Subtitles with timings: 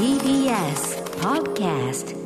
[0.00, 2.16] TBS Podcast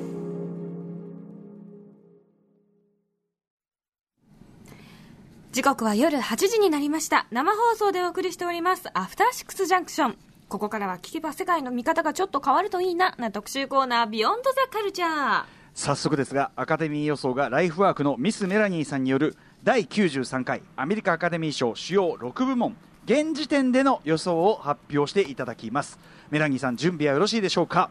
[5.50, 7.26] 時刻は夜8時になりました。
[7.32, 8.88] 生放送でお送りしております。
[8.94, 10.18] アフターシックスジャンクション。
[10.48, 13.16] ここからは聞けば世界の見方がちょっと変わるといいな。
[13.18, 15.44] な特集コーナービヨンドザカルチャー
[15.74, 25.98] 早速ですがアカデミー予想がライフワークのミス・メラニーさんによる第93回アメリカアカデミー賞主要6部門現時点での予想を発表していただきます。
[26.30, 27.90] メラニーさん準備はよろしいでしょうか？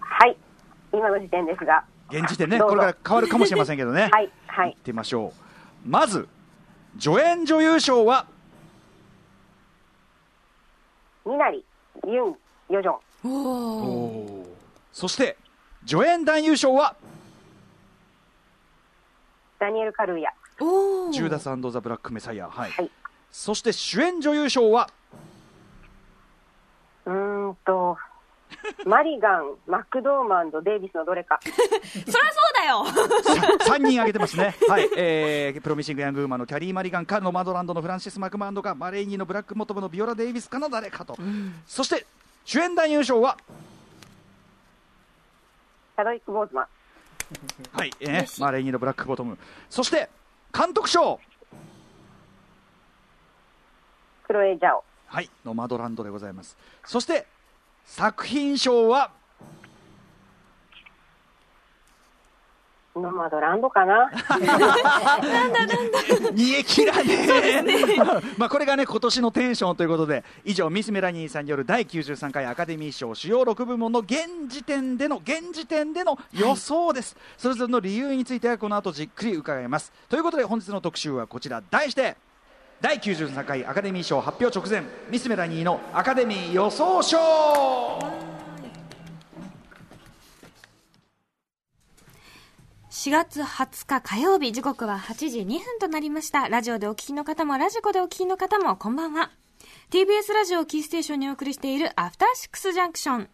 [0.00, 0.36] はい、
[0.92, 4.08] 今の時点ですが、現時点ねこれから変わるかもしれませんけどね。
[4.12, 4.70] はい、はい。
[4.72, 5.32] 行っ、てみましょ
[5.86, 5.88] う。
[5.88, 6.28] まず
[6.98, 8.26] 助演女優賞は？
[11.24, 11.64] みなり、
[12.06, 12.36] ユン、
[12.70, 14.56] ヨジョン、おお
[14.92, 15.36] そして
[15.86, 16.96] 助演男優賞は？
[19.58, 22.70] ダニエル・カルーヤ、おおジューダスザ・ブラック・メサイア、はい。
[22.70, 22.90] はい、
[23.30, 24.88] そして主演女優賞は？
[27.06, 27.96] うーんと、
[28.84, 32.12] マリガン、 マクドーマンド、デイビスのどれか、 そりゃそう
[32.54, 32.84] だよ。
[33.64, 41.16] 3人挙げてますね、 はいえー、プロミシング・ヤング・ウーマンのキャリー・マリガンかのマドランドのフランシス・マクマンドかマレーニーのブラック・モトムのビオラ・デイビスかの誰かと、
[41.66, 42.06] そして
[42.44, 43.36] 主演男優賞は、
[45.96, 46.66] チャドウィック・ボーズマン、
[47.72, 49.38] はいえーマレーニーのブラック・ボトム。
[49.70, 50.08] そして
[50.52, 51.20] 監督賞、
[54.26, 54.84] クロエ・ジャオ、
[55.16, 56.58] はい、のマドランドでございます。
[56.84, 57.24] そして
[57.86, 59.10] 作品賞は？
[62.94, 64.10] ノマドランドかな、
[66.34, 67.26] 煮え切らね
[67.66, 67.96] え。
[68.36, 79.90] まあこれがね今年のテンションということで以上ミス・メラニーさんによる第93回アカデミー賞主要6部門の現時点での現時点での予想です、それぞれの理由についてはこの後じっくり伺います。
[80.10, 81.62] ということで本日の特集はこちら。
[81.70, 82.18] 題して
[82.80, 87.16] 第93回アカデミー賞発表直前ミス・メラニーのアカデミー予想賞。
[92.90, 96.48] 4月20日火曜日時刻は8時2分となりました。
[96.48, 99.30] ラジオでお聞きの方もラジコでお聞きの方もこんばんは。
[99.90, 103.28] TBS ラジオをキーステーションにお送りしているアフターシックスジャンクション。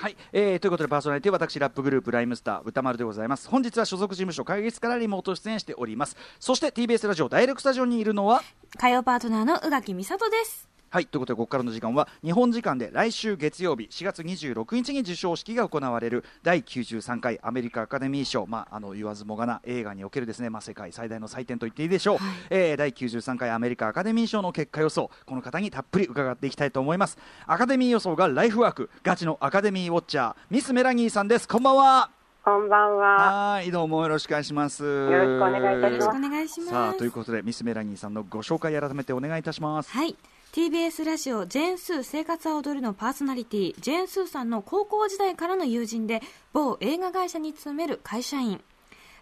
[0.00, 3.48] はい、えーということでパーソナリティは私ラップグループライムスター歌丸でございます。
[3.48, 6.16] 本日は所属事務所会議室からリモート出演しております。
[6.38, 8.40] そして TBS ラジオダイレクスタジオにいるのは
[8.78, 10.68] 火曜パートナーの宇垣美里です。
[10.90, 22.18] はいということでここからの時間は日本時間で来週月曜日4月26日に授賞式が行われる第93回アメリカアカデミー賞、まあ、あの言わずもがな映画におけるですね、まあ、世界最大の祭典と言っていいでしょう、
[22.50, 27.18] えー第93回アメリカアカデミー賞の結果予想この方にたっぷり伺っていきたいと思います。
[27.46, 31.48] アカデミー予想がライフワークガチのアカデミーウォッチャーミス・メラニーさんです。
[31.48, 32.10] こんばんは。
[32.44, 34.82] こんばんは、はいどうもよろしくお願いします。
[34.82, 36.70] よろしくお願いいたします。
[36.70, 39.90] さあということでミス・メラニーさんのご紹介改めてお願いいたします。
[39.90, 40.16] はい
[40.58, 46.20] TBS ラジオジェーン・スー生活は踊るのパーソナリティジェーン・スーさんの高校時代からの友人で
[46.52, 48.60] 某映画会社に勤める会社員。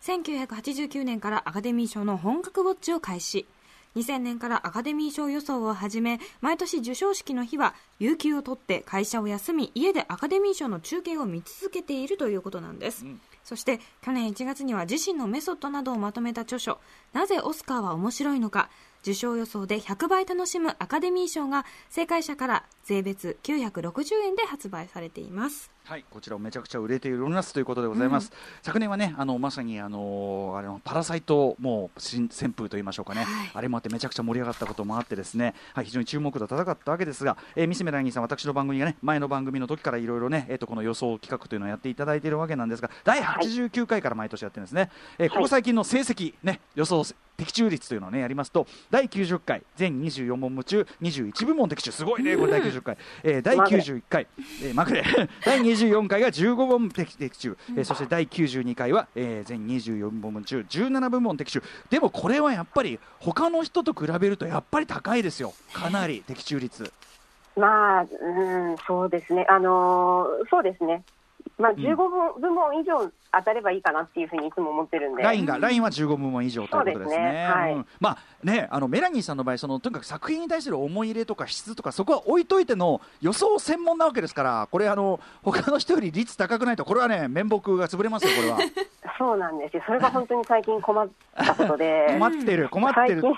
[0.00, 3.46] 1989年からアカデミー賞の本格ウォッチを開始。
[3.96, 13.06] 2000年からアカデミー賞予想を始め毎年授賞式の日は有給を取って会社を休み家でアカデミー賞の中継を見続けているということなんです、
[13.42, 16.78] そして去年1月には自身のメソッドなどをまとめた著書
[17.14, 18.68] 「なぜオスカーは面白いのか」
[19.06, 25.75] 受賞予想で100倍楽しむアカデミー賞が正解者から税別960円で発売されています。
[25.88, 28.32] はい、こちらもめちゃくちゃ売れておりますということでございます。
[28.60, 33.50] 昨年はね、あのまさにあのあれのパラサイトもう新旋風と言いましょうかね、はい。
[33.54, 44.90] あれもあってめちゃくちゃ盛り上がったこともあってですね、はい、非常に注目度高かったわけですが、えー、ミスメラニーさん私の番組がね前の番組の時からいろいろね、えっ、とこの予想企画というのをやっていただいているわけなんですが、第89回から毎年やってるんですね。
[45.18, 47.04] えーここ最近の成績ね予想
[47.36, 54.26] 的中率というのをねやりますと第90回全24問夢中21部門的中すごいねこれ第90回、えー第91回、
[54.62, 55.04] えーまぐれ
[55.44, 61.62] 第24回が15問的的中、えーそして第92回は、えー全24部門中17部門的中。
[61.90, 65.52] でもこれはやっぱり他の人と比べるとやっぱり高いですよ。
[65.72, 66.92] かなり的中率。
[67.56, 71.02] まあ、うん、そうですね、あのーそうですね、
[71.58, 77.04] まあ、15部部門以上当たればいいかなっていうふうにいつも思ってるんで、ラインが、ラインは15部門以上ということですね。
[77.04, 77.46] そうですね。
[77.46, 77.72] はい。
[77.72, 77.86] うん。
[78.00, 88.58] まあね、あのメラニーさんの場合、そのとにかく作品に対する思い入れとか質とか、そこは置いといての予想専門なわけですから、これあの他の人より率高くないと、これはね面目が潰れますよ、これは。
[89.18, 93.22] そうなんですよ、それが本当に最近困ったことで、 困ってる、困ってる。
[93.22, 93.34] 最近、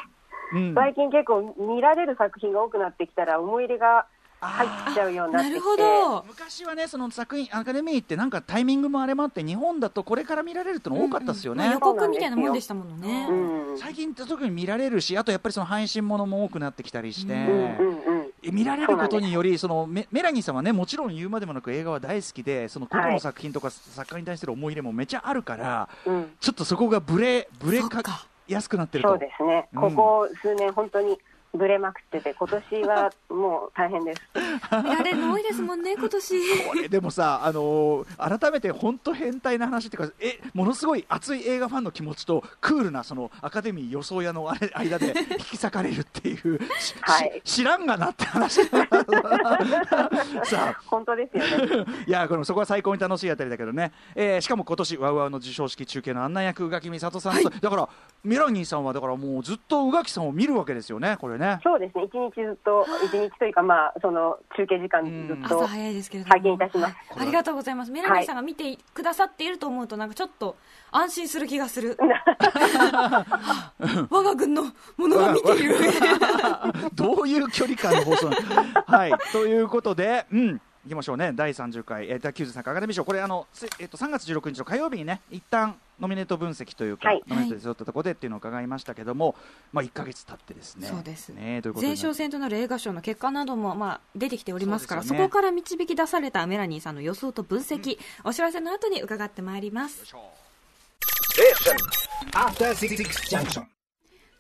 [0.53, 4.07] うん、最近結構見られる作品が多くなってきたら、思い入れが
[4.41, 6.25] 入っちゃうようになってきて、なるほど。
[6.29, 11.65] 昔はね、その作品アカデミーってなんかタイミングもあれもあって、日本だとこれから見られるっての多かったですよね。
[11.65, 13.27] まあ予告みたいなもんでしたものね。
[13.29, 26.31] うん、最近って特に見られるし、あとやっぱりその配信ものも多くなってきて、うんうんうん、い見られることによりそのメメラニーさんはねもちろん言うまでもなく映画は大好きでその個々の作品とか作家に対する思い入れもめちゃあるから、うん。
[26.41, 28.27] ちょっとそこがブレブレかそっか。
[28.49, 29.11] やすくなってると。
[29.11, 31.19] そうですね、うんここ数年、本当に
[31.59, 34.23] ぶれまくってて、今年はもう大変です。
[34.83, 36.67] 見られ多いですもんね今年。
[36.69, 47.41] これでもさ、あのー改めて本当変態な話っていうかえものすごい熱い映画ファンの気持ちとクールなそのアカデミー予想屋のあれ間で引き裂かれるっていう、しはい。
[47.45, 48.65] し知らんがなって話
[50.45, 50.81] さあ。
[50.87, 51.85] 本当ですよね。
[52.07, 57.89] いやこのそこは最高に楽しいあたりだけどね、えーしかも今年ワウワウの授賞式中継の案内役宇垣美里さんと、だから
[58.25, 61.61] ミラニーさんはだからもうずっと宇垣さんを見るわけですよねこれね。
[61.63, 66.35] そうですね、一日ずっと、一日というか、まあ、その中継時間ずっと朝早いですけれども。
[66.35, 66.97] 拝見いたします。
[67.17, 67.93] ありがとうございます。
[67.93, 70.57] メラニーさんが見てくださっていると思うとなんかちょっと
[70.91, 71.97] 安心する気がする。
[74.11, 74.65] 我が軍の
[74.97, 75.77] ものが見ている。
[76.95, 78.31] どういう距離感の放送
[78.87, 79.13] はい。
[79.33, 81.33] ということでうんいきましょうね。
[81.35, 83.05] 第30回、えー、第93回アカデミー賞。
[83.05, 87.23] これあの、せえっと3月16日の火曜日にね一旦ノミネート分析というか、はい。
[87.29, 89.35] ノミネートで揃ったところでっていうのを伺いましたけども、
[89.71, 90.89] まあ1か月経ってですね。
[90.89, 91.29] そうです。
[91.29, 100.03] ねということで前哨戦となる映画賞の結果なども、まあ、出てきておりますからそ,、こから導き出されたメラニーさんの予想と分析、お知らせの後に伺ってまいります。
[102.33, 102.97] After Six
[103.29, 103.78] Junction.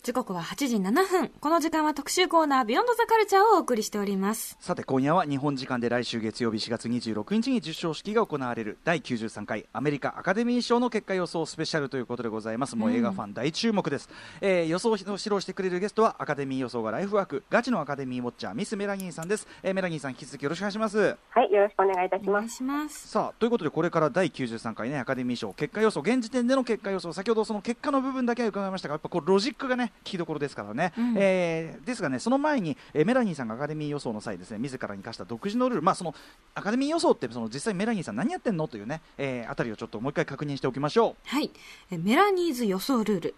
[0.03, 1.29] 時刻は8時7分。
[1.41, 4.57] この時間は特集コーナー、ビヨンドザカルチャーをお送りしております。
[4.61, 14.09] さて今夜は日本時間で来週月曜日4月26日に授賞式が行われる第93回アメリカアカデミー賞の結果予想スペシャルということでございますもう映画ファン大注目です、
[14.41, 22.19] えー予想を指導してくれるゲストはアカデミー予想がライフワークガチのアカデミーウォッチャーミスメラニーさんです、えーメラニーさん引き続きよろしくお願いしますはい、よろしくお願いいた。
[22.49, 23.09] します。
[23.09, 36.15] さあということでこれから第93回ねアカデミー賞結果予想現時点での結果予想先ほどその結果の部分だけは伺いましたがやっぱこうロジックがね聞きどころですからね、うんえーですがねその前に、えーメラニーさんがアカデミー予想の際ですね自らに課した独自のルールまあその
[36.55, 38.69] アカデミー予想ってその実際メラニーさん何やってんの？
[38.69, 41.51] というね、えーあたりをちょっともう一回確認しておきましょはい。
[41.91, 43.35] えメラニーズ予想ルール。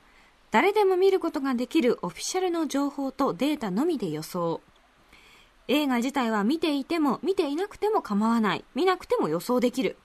[0.51, 4.61] 誰でも見ることができるオフィシャルの情報とデータのみで予想。
[5.69, 8.65] 映画自体は見ていても見ていなくても構わない。
[8.75, 9.97] 見なくても予想できる。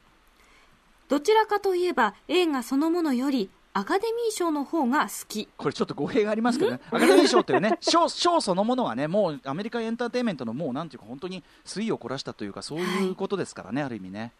[1.08, 5.42] どちらかといえば映画そのものよりアカデミー賞の方が好き。
[5.42, 6.80] うこれちょっと語弊がありますけどね。
[6.92, 14.32] アカデミー賞っていうね 賞賞そのものはねもうアメリカエンターテインメントのもうなんていうか本当に水を凝らしたというかそういうことですからね、ある意味ね。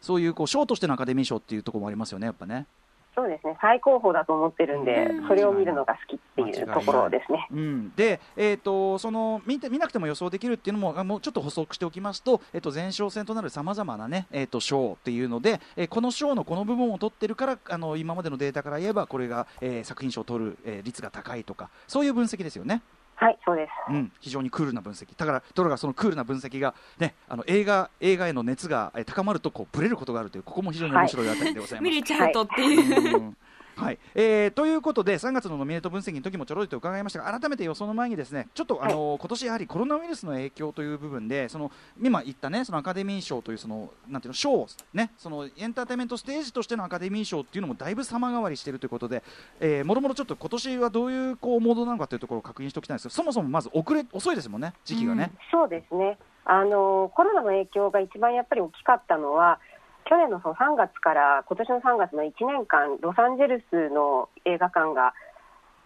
[0.00, 2.66] そういうこう賞としてのアカデミー賞っていうところもありますよねやっぱね
[3.14, 7.48] そうですね、最高峰だと思ってるんでうん、それを見るのが好きっていうところですね。
[7.50, 22.82] うん、で、えー、とその見て見なくても予想できるっていうのもあもうちょっと補足しておきますと,、えー、と前哨戦となるさまざまな、ねえー、と賞っていうので、えーこの賞のこの部分を取ってるからあの今までのデータから言えばこれが、えー作品賞を取る、えー率が高いとかそういう分析ですよね。
[23.20, 23.92] はい、そうです。
[23.92, 31.90] うん、非常にクールな分析だからところがそのクールな分析が、ね、あの映画映画への熱がえー高まるとこうブレることがあるというここも非常に面白いあたりでございます。
[31.90, 33.16] 見れちゃうとっていう。
[33.16, 33.36] うん
[33.78, 41.70] はいえーということで3月のノミネート分析の時もちょろっと伺いましたが改めて予想の前にですねちょっとあの、今年やはりコロナウイルスの影響という部分でその
[42.02, 49.22] 今言ったねそのアカデミー賞というそのなんていうの賞ねそのエンターテインメントステージとしてのアカデミー賞っていうのもだいぶ様変わりしているということで、
[49.60, 55.30] えーもろもろちょっと今年はどういうこうモードなのかというところを確認しておきたいんですけどそもそもまず遅れ遅いですもんね時期がね。
[55.52, 56.18] そうですね。
[56.50, 59.60] あのコロナの影響が一番やっぱり大きかったのは、
[60.08, 65.12] 去年のその3月から今年の3月の1年間、ロサンゼルスの映画館が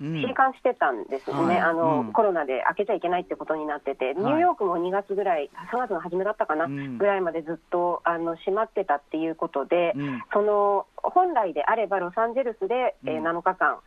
[0.00, 0.14] うん。
[0.20, 1.58] 閉館してたんですね、はい。
[1.58, 2.12] あのうん。
[2.12, 6.98] コロナで開けちゃいけないってことになってて、ニューヨークも2月ぐらい、3月の初めだったかな、うん。
[6.98, 13.78] ぐらいまでずっとあの閉まってたっていうことで、うんその本来であればロサンゼルスで、えーうん7日間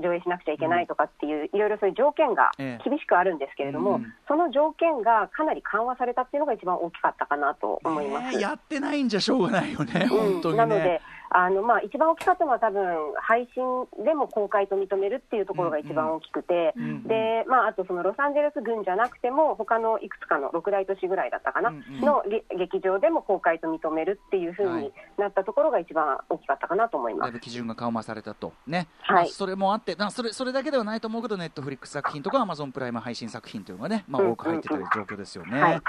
[0.00, 8.36] 上映しなくちゃいけないとかっていう、いろいろそういう条件がええ厳しくあるんですけれども、うんその条件がかなり緩和されたっていうのが一番大きかったかなと思います。
[8.36, 10.58] ねやってないんじゃしょうがないよね、うん本当にね。
[10.58, 12.82] なので、あのまあ、一番大きかったのは、多分
[13.20, 22.00] 配信でも公開と認めるっていうところが一番大きくて、うんうんでまあ、あとそのロサンゼルス郡じゃなくても、他のいくつかの6大都市ぐらいだったかな、うんうん。
[22.00, 27.28] のげ劇場でも公開と認めるっていうふうになったところが一番大きかったかなと思います。
[27.28, 28.88] だいぶ基準が緩和されたと、ね。
[29.02, 29.16] はい。
[29.16, 34.30] まあそれもあって、なそれそれだけではないと思うけど、ネットフリックス作品とか、アマゾンプライム配信作品というのがね、まあ、うん。
[34.30, 35.60] 多く入ってた状況ですよね。
[35.60, 35.80] はい。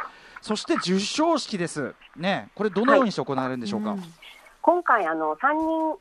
[0.42, 3.92] そして授賞式です、ね、これ、どのようにして行われるんでしょうか？
[3.92, 4.04] うん
[4.62, 5.98] 今回あの、3人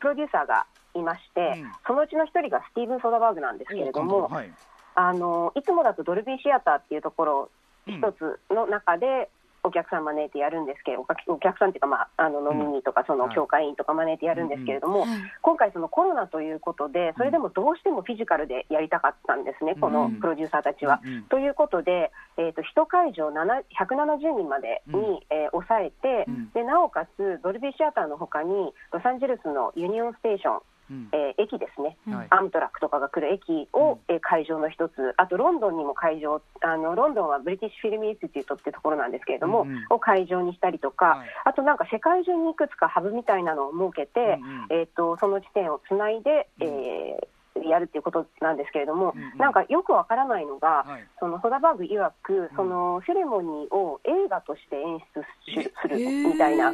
[0.00, 1.72] プロデューサーがいまして、うん。
[1.86, 4.52] そのうちの1人がスティーブン・ソダバーグなんですけれども、はい。
[4.94, 7.50] あのいつもだとドルビーシアターっていうところ
[7.86, 9.30] うん一つの中で、
[9.64, 15.08] お客さん招いてやるんですけど、お客お客さんっていうか、まあ、あのノミニーとか、その協会員とか招いてやるんですけれども、はい
[15.42, 21.00] 今回、そのコロナということで、それでもどうしてもフィジカルでやりたかったんですね、このプロデューサーたちは。
[21.28, 25.20] ということで、えー、と1会場7 170人までに、うん。
[25.30, 26.50] えー抑えて、うん。
[26.52, 31.08] でなおかつドルビーシアターのほかに、ロサンゼルスのユニオンステーション、うん。
[31.12, 32.26] えー駅ですね、はい。
[32.30, 39.86] アムトラックとかが来る駅を、えー会場の一つ、あとロンドンにも会場、あのロンドンはブリティッシュ・フィルム・インスティテュートっていうところなんですけれども、うんうん。
[39.90, 41.28] を会場にしたりとか、はい。
[41.44, 44.80] あとなんか世界中にいくつかハブみたいなのを設けて、うんうん。
[44.80, 47.26] えー、とその地点をつないで、えー
[47.60, 49.38] やるっていうことなんですけれども、うんうん。
[49.38, 51.06] なんかよくわからないのが、はい。
[51.20, 56.72] そのソダバーグ曰く、そのセレモニーを映画として演出しするみたいな、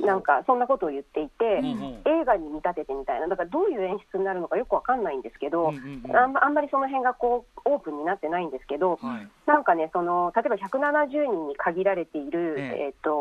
[0.00, 2.20] なんかそんなことを言っていて、うんうん。
[2.20, 6.16] 映画に見立ててみたいな、だからどういう演出になるのかよくわかんないんですけど、うんうんうん。
[6.16, 9.28] あんまあんまりその辺がこうオープンになってないんですけど、はい。
[9.46, 12.84] なんかね、その例えば170人に限られている、ええ。
[12.86, 13.14] えー、と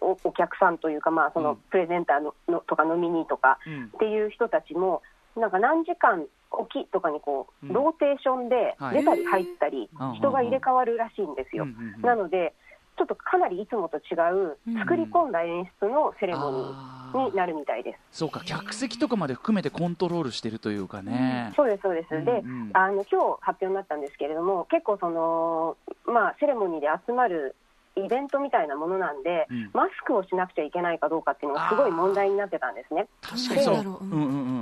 [0.00, 1.46] おお客さんというか、まあ、そうん。
[1.46, 3.84] のプレゼンターののとかノミニーとかうん。
[3.94, 5.02] っていう人たちも、
[5.36, 7.72] なんか何時間おきとかにこう、うん。
[7.72, 8.98] ローテーションではい。
[8.98, 11.64] 出たり入ったり、うん人が入れ替わるらしいんですよ。
[11.64, 12.00] うんうんうん。
[12.02, 12.54] なので、
[12.96, 14.78] ちょっとかなりいつもと違ううん。
[14.78, 17.30] 作り込んだ演出のセレモニあー。
[17.30, 18.18] になるみたいです。
[18.18, 22.10] そうか客席とかまで含めてコントロールしてるというかね、そうです、そうです。
[22.10, 22.32] で、うんう
[22.66, 22.70] ん。
[22.72, 25.76] あの今日発表になったんですけれども、結構その、
[26.06, 27.54] まあ、セレモニーで集まる
[27.96, 29.70] イベントみたいなものなんで、うん。
[29.72, 33.06] マスクをしなくちゃいけないかどうかっていうのがすごい問題になってたんですね。
[33.22, 33.74] 確かにそう。
[33.74, 34.55] うんうんうん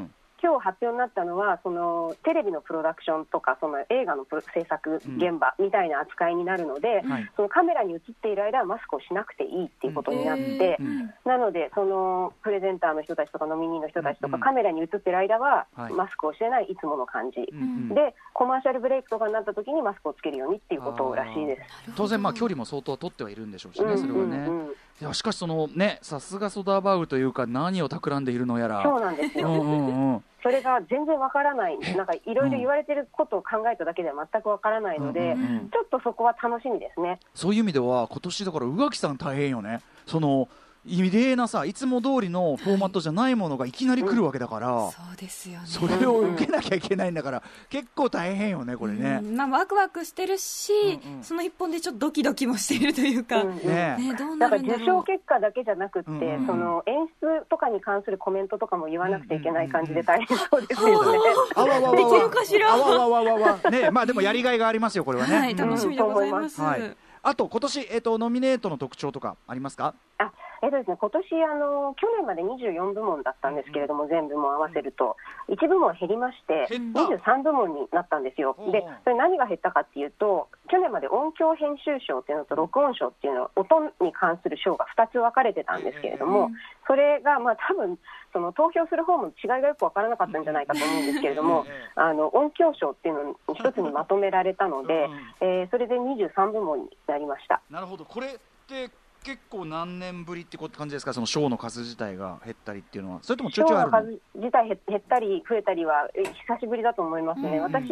[0.45, 7.33] 今日発表になったのは、そのテレビのプロダクションとか、その映画の制作現場みたいな扱いになるので、はい。
[7.35, 14.43] そのカメラに映っている間はマスクをしなくていいっていうことになって、うんなので、そのプレゼンターの人たちとかノミニーの人たちとか、うん。
[14.43, 15.93] カメラに映ってる間ははい。
[15.95, 17.89] マスクをしてないいつもの感じ、うんうん。
[17.95, 21.95] でコマーシャルブレイクとかになった時にマスクをつけるようにっていうことらしいです。
[21.97, 28.83] 当然まあ距離も相当取ってはいるんでしょうしね、それはね、うんうんうんいやしかしそのねさすがソダーバウグというか何を企んでいるのやら。
[28.83, 30.25] そうなんですよ、うんうんうん。
[30.43, 35.71] それが全然わからない、なんかいろいろ言われてることを考えただけでは全くわからないので、うんうんうん。
[35.71, 37.19] ちょっとそこは楽しみですね。
[37.35, 39.81] そういう意味では今年だから宇垣さん大変よね。
[40.07, 40.49] その
[40.87, 45.67] 異例なさいつも通りのフォーマットじゃないものがいきなり来るわけだから、そうですよね。
[45.67, 49.21] それを受けなきゃいけないんだから結構大変よねこれね。
[49.23, 49.37] う、ん。
[49.37, 50.73] まあ、ワクワクしてるし、
[51.05, 51.25] うんうん。
[51.25, 53.57] その一本でちょっとドキドキもしているというか、うんうん。
[53.67, 56.47] ねね、どうなるんだ受賞結果だけじゃなくって、うんうんうん。
[56.47, 61.19] その演出とかに関するコメントとかも言わなくちゃいけない感じで大変そうですよね。
[61.55, 62.73] あわわわわできるかしら？
[62.73, 63.71] あわわわわわ。
[63.71, 66.61] ねまあでもやりがいがありますよこれはね、はい、楽しみでございます。
[66.61, 66.97] はい。
[67.23, 69.95] あと今年えっ、とノミネートの特徴とかありますか？
[70.19, 70.31] あ
[70.65, 75.17] えっとですね、今年あの去年まで24部門だったんですけれども、全部も合わせると、
[75.53, 77.01] 1部門減りまして、減った。
[77.21, 78.57] 23部門になったんですよ。
[78.73, 86.51] で、それ何が減ったかっていうと、去年まで音響編集賞っていうのと録音賞っていうの、音に関する賞が2つ分かれてたんですけれども、
[86.87, 87.99] それがまあ多分
[88.33, 95.09] その投票する方も違いがよく分からなかったんじゃないかと思うんですけれども、あの音響賞っていうのに一つにまとめられたので、
[95.43, 97.61] えーそれで23部門になりました。
[97.69, 98.07] なるほど。
[98.07, 98.31] これっ
[98.67, 98.91] て
[99.25, 101.15] 結構何年ぶりって感じですか？
[101.15, 103.21] その賞の数自体が減ったりっていうのは？
[103.23, 103.99] それともちょいちょいあるの？
[103.99, 107.63] 賞の数自体減減ったり増えたりはえ久しぶりだと思いますね、うんうんうん。
[107.73, 107.89] 私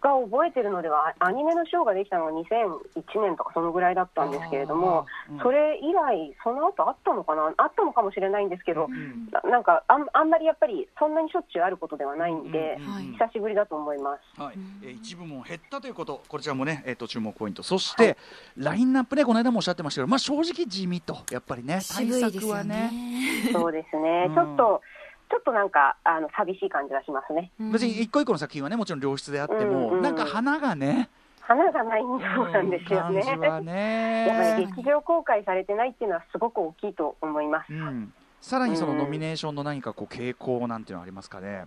[0.00, 5.38] が覚えてるのでは、アニメの賞ができたのは2001年とかそのぐらいだったんですけれども、うん。
[5.40, 14.40] それ以来、その後あったのかな、あったのかもしれないんですけど、んななんかあんあんまりやっぱりそんなにしょっちゅうあることではないんで、うん久しぶりだと思います。
[14.40, 17.62] はい、えー一部門減ったということ、こちらもね、えっ、と注目ポイント。
[17.62, 18.16] そして、
[18.56, 22.70] ラインナップね、この間もおっしゃってましたけど、まあ正直地味と、やっぱりね、対策はね。
[22.70, 23.52] ね。
[23.52, 24.34] そうですね、うん。
[24.34, 24.82] ちょっと、
[25.30, 27.52] ちょっとなんかあの寂しい感じがしますね。
[27.60, 31.08] うん別に一個一個の作品はね、もちろん良質であっても、うんうんなんか花がね、
[31.40, 33.22] 花がないそうなんですよね。
[33.22, 34.66] 感じはやっぱねり。
[34.66, 37.72] 劇場公開されてないっていうのはすごく大きいと思います。
[37.72, 38.12] うん。
[38.40, 41.64] さらにそのうんノミネーションの何かこう傾向なんていうのはありますかね？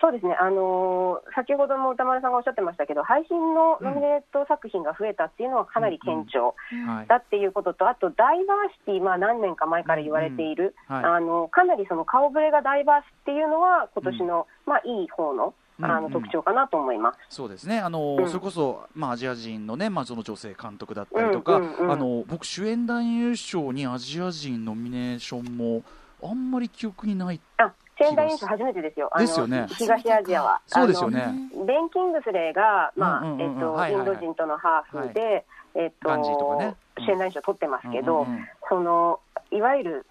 [0.00, 6.42] そうですね、あのー先ほども歌丸さんがおっしゃってましたけど、配信のノミネート作品が増えたっていうのはかなり顕著
[6.86, 7.06] はい。
[7.06, 11.04] だっていうことと、あとダイバーシティ、まあ、何年か前から言われている、うんはい。
[11.04, 17.18] あのかなりその顔ぶれがダイバースっていうのは、今年の、まあ、いい方のあうんの特徴かなと思います。
[17.28, 18.28] そうですね、あのうん。
[18.28, 21.92] それこそ、まあ、アジア人のね、まあ、その女性監督だったりとか、うんうんうん。
[21.92, 25.82] あの僕、主演男優賞にアジア人ノミネーションも
[26.22, 29.66] あんまり記憶にない、あ仙台演習初めてですよ、ですよね。
[29.70, 30.60] 東アジアは。
[30.66, 31.34] そうですよね。
[31.66, 36.76] ベン・キングスレーが、まあえっとインド人とのハーフで、えっとガンジーとかね。
[36.98, 37.04] うん。
[37.04, 38.26] 主演男優賞取ってますけど、
[38.68, 40.06] そのいわゆる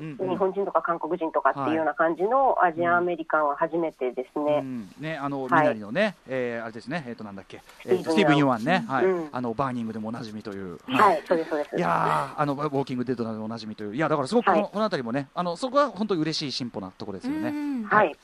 [0.00, 0.16] うん。
[0.16, 4.60] 日本人とか韓国人とかっていうような感じのアジアンアメリカンは初めてですね。
[4.62, 4.88] うん。
[4.98, 5.50] ね、あの、はい。
[5.60, 9.28] みなりのね、えーあれですね、えっ、と、なんだっけ、えーとススティーブンティーブン・ね、はい、うん。
[9.30, 10.78] あの、バーニングでもおなじみという。
[10.86, 11.76] はい、そうです、そうです。
[11.76, 14.70] いやーあのウォーキングデッドなどでおなじみという、いやだからすごくこの,、はい。
[14.72, 17.48] この辺りもね、あのそこは本当に嬉しい進歩なところですよね。
[17.48, 17.84] うん。
[17.84, 18.16] はい、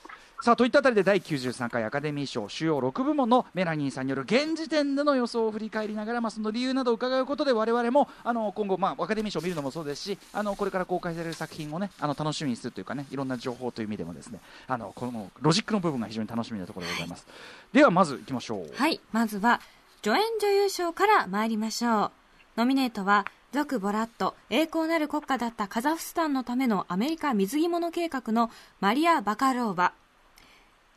[0.43, 17.27] さあといったあたりで第93回アカデミー賞主要6部門のメラニーさんによる現時点での予想を振り返りながら、まあ、その理由などを伺うことで我々もあの今後、まあ、アカデミー賞を見るのもそうですしあのこれから公開される作品をねあの楽しみにするというかねいろんな情報という意味でもですねあのこのロジックの部分が非常に楽しみなところでございます。
[17.73, 18.71] ではまずいきましょう。
[18.75, 19.61] はい、まずは
[20.03, 22.11] 助演女優賞から参りましょう。
[22.57, 29.75] ノミネートは、続ボラット、栄光なる国家だったカザフスタンのためのアメリカ貢ぎ物計画のマリア・バカロー。
[29.75, 29.93] バ、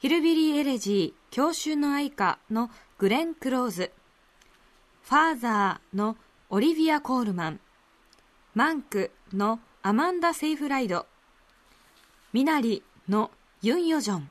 [0.04, 3.90] ヒルビリー・エレジー、郷愁の哀歌のグレン・クローズ、
[5.04, 6.18] ファーザーの
[6.50, 7.62] オリビア・コールマン、
[8.54, 11.06] マンクのアマンダ・セイフライド、
[12.34, 13.32] ミナリの
[13.62, 14.30] ユン・ヨジョン、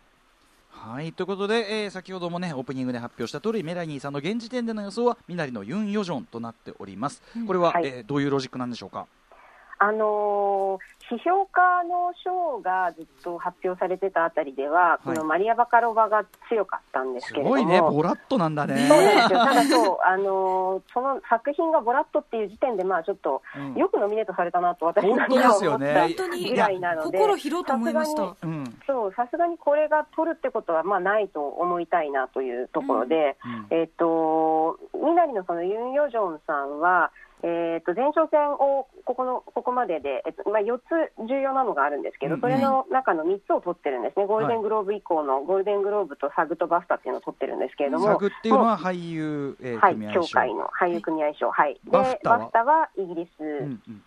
[0.68, 7.22] はいということで、えー先ほどもねオープニングで発表した通りメラニーさんの現時点での予想はみなりのユン・ヨジョンとなっております。
[7.46, 7.86] これは、はい。
[7.86, 9.06] えーどういうロジックなんでしょうか？
[9.78, 17.80] あのー批評家の賞がずっと発表されてたあたりでは、このマリア・バカロバが強かったんですすけれども、ごいね。
[17.82, 18.88] ボラッとなんだね。
[18.88, 23.74] そうなんですよ、ただそう、あのーその作品がボラットっていう時点で、まあちょっと、うん。
[23.74, 28.36] よくノミネートされたなと、私なんか本当です思った本当にぐらいなので、心拾うと思いました。
[28.42, 28.64] うん。
[28.86, 33.36] そう、さすがにこれが取るってことは、まあないと思いたいなというところで、
[33.70, 33.78] うん。
[33.78, 37.10] えっ、と、みなりのそのユン・ヨジョンさんは、
[37.42, 52.90] えっと前哨戦をここのここまでで、えっとまあ、4つ重要なのがあるんですけど、うんそれの中の3つを取ってるんですね、ゴールデングローブ以降のゴールデングローブとサグとバフタっていうのを取ってるんですけれども、サグっていうのは俳優、えーはい協会の俳優組合賞、はい、でバフタは？
[52.96, 53.40] イギリス、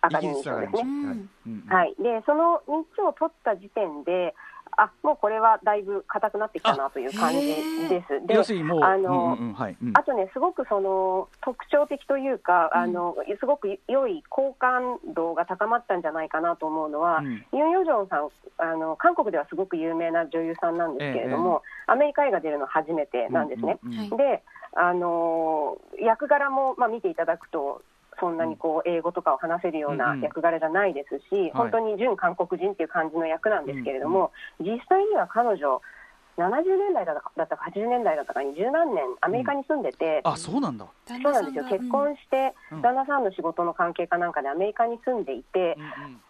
[0.00, 1.26] アカデミー賞ですね。
[1.68, 4.34] はい、でその3つを取った時点で、
[4.76, 7.46] あもうこれはだいぶ硬くなってきたなという感じ
[7.88, 8.26] です。
[8.26, 9.92] で要するにもう、あのうんうんうんはいうん。
[9.94, 17.44] あとね、すごくその特徴的というか、あのすごく良い好感度が高まったんじゃないかなと思うのは、うん。
[17.52, 23.78] ユン・ヨジョンさんあの、韓国ではすごく有名な女優さんなんですけれども、アメリカ映画出るの初めてなんですね。
[23.84, 24.42] うんうんうんはいで、
[24.78, 27.82] あの役柄も、まあ、見ていただくと、
[28.18, 30.20] そんなにこう英語とかを話せるよううんうん。
[30.20, 35.80] な役柄じゃないですし、本当に純韓国人っていう感じの役なんですけれども、実際には彼女、
[36.36, 41.64] 70年代だったかだったか80年代だったかに十何年アメリカに住んでて、あそうなんだ、旦そうなんですよ。
[41.64, 42.82] 結婚して、うん。
[42.82, 45.78] 旦那さんの仕事の関係かなんかでアメリカに住んでいて、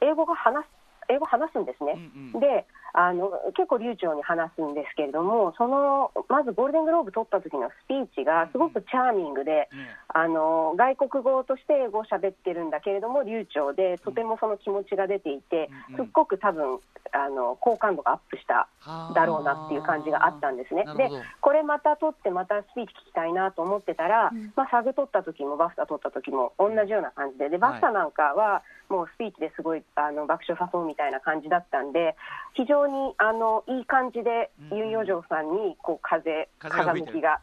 [0.00, 0.68] 英語が話す
[1.08, 1.92] 英語話すんですね。
[1.94, 2.40] うんうん。
[2.40, 2.66] で
[2.98, 9.68] あの結構流暢に話すんですけれどもそのまずゴールデングローブ取った時のスピーチがすごくチャーミングで、ね
[10.08, 16.78] あの外国語として英語を喋ってるんだけれども流暢でとてもその気持ちが出ていて、うんすっごく多分
[17.12, 18.68] あの好感度がアップした
[19.14, 20.84] だろうなっていう感じがあったんですね。
[20.96, 24.52] でこれまた取ってまたスピーチ聞きたいなと思ってたら、うん。
[24.56, 32.14] まあ、サグ取った時もバフタ取った時も同じような感じででバフタなんかはもうスピーチですごいあの爆笑誘うみたいな感じだったんで
[32.54, 34.78] 非常にあのいい感じでうん。
[34.78, 37.40] ユン・ヨジョンさんにこう風風向きが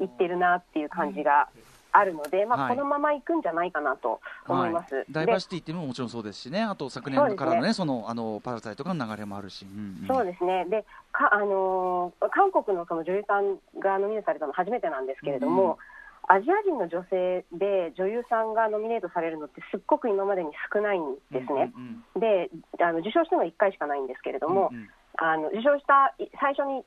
[0.00, 1.48] いってるなっていう感じが
[1.92, 2.76] あるので、まあ、はい。
[2.76, 4.94] このままいくんじゃないかなと思います。
[4.94, 10.06] はい、ダイバーシティっていうのももちろんそうですしね、あと昨年からのね、そのあのパラサイトがの流れもあるし、うんうん。
[10.06, 10.66] そうですね。
[10.68, 15.78] で、かあのー韓国のその女優さんがノミネートされたの初めてなんですけれども、
[16.28, 21.72] アジア人の女性で女優さんがノミネートされるのってすっごく今までに少ないんですね。
[21.74, 22.50] うんで、
[22.82, 24.78] あの受賞したのは1回しかないんですけれども、うん。
[24.78, 26.84] うんあの受賞したい最初に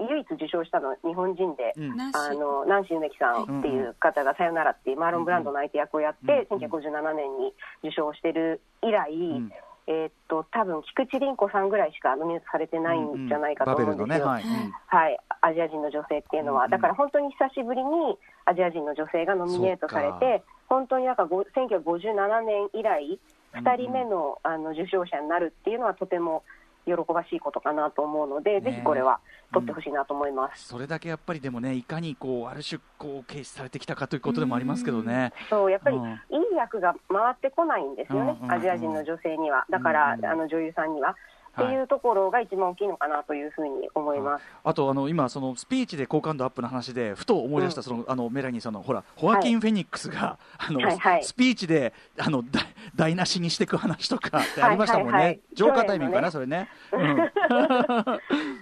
[0.00, 1.72] 唯一受賞したのは日本人で。
[1.76, 1.96] うん。
[1.96, 2.30] ナンシー。
[2.32, 9.52] あのナンシー梅木さんっていう方が「さよなら」っていうマーロン・ブランドの相手役をやって、うん1957年に受賞してる以来、ん
[9.86, 23.18] えーっと多分菊池凛子さんぐらいしかノミネートされてないんじゃないかと思うんですよ、バベルのね、はい、はい、アジア人の女性っていうのは、うんだから本当に久しぶりにアジア人の女性がノミネートされそて、本当になんかご1957年以来、
[23.54, 26.44] 2人目の,、あの受賞者になるっていうのは、とても
[26.86, 29.20] 喜ばしいことかなと思うので、ねぜひこれは
[29.52, 30.68] 取ってほしいなと思います。
[30.68, 35.32] それだけやっぱりでもね、いかにこうある種こう軽視されてきたかということでもありますけどね。
[35.48, 41.16] そうやっぱり、うんいい役が回ってこないんですよね、うんうんうんアジア人の女性には、だから、うんうんあの女優さんには。
[41.52, 44.44] っていうところが一番大きいのかなというふうに思います。
[44.64, 52.60] あとあの今そのスピーチで好感度アップの話でふと思い出した、うんそのあのメラニーさんのほらホアキン・フェニックスが、あの、はいはいスピーチであのだ
[52.94, 56.68] 台無しにしていく話とかってありましたもんね、はいはいはいジョーカータイミングかな、去それね。
[56.92, 57.30] うん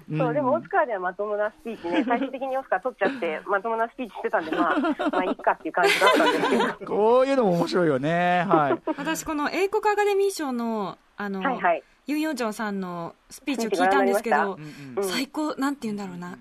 [0.18, 4.76] そうでもオスんカーではまともなスピーチね、 最終的にオスカー取っちゃって、まともなスピーチしてたんで、まあ、
[5.12, 6.92] まあいいかっていう感じだったんですけど。
[6.92, 8.44] こういうのも面白いよね。
[8.48, 8.92] はい。
[8.96, 11.82] 私この英国アカデミー賞のあの、はいはい。
[12.08, 14.58] ユン・ヨンジョンさんのスピーチを聞いたんですけど
[15.02, 16.38] 最高なんて言うんだろうな、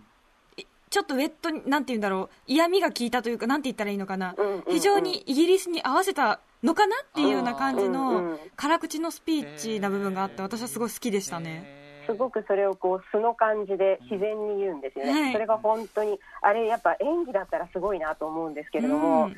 [0.56, 2.36] いちょっとウェットになんて言うんだろう。
[2.48, 4.34] 嫌味が効いたというかなんて言ったらいいのかな、
[4.70, 11.87] 非常にイギリスに合わせたのかなっていうような感じのん辛口のスピーチな部分があって私はすごい好きでしたね。
[12.08, 15.34] すごくそれをこう素の感じで自然に言うんですよね、はい。
[15.34, 19.36] それが本当にあれやっぱ演技だったらすごいなと思うんですけれども、うん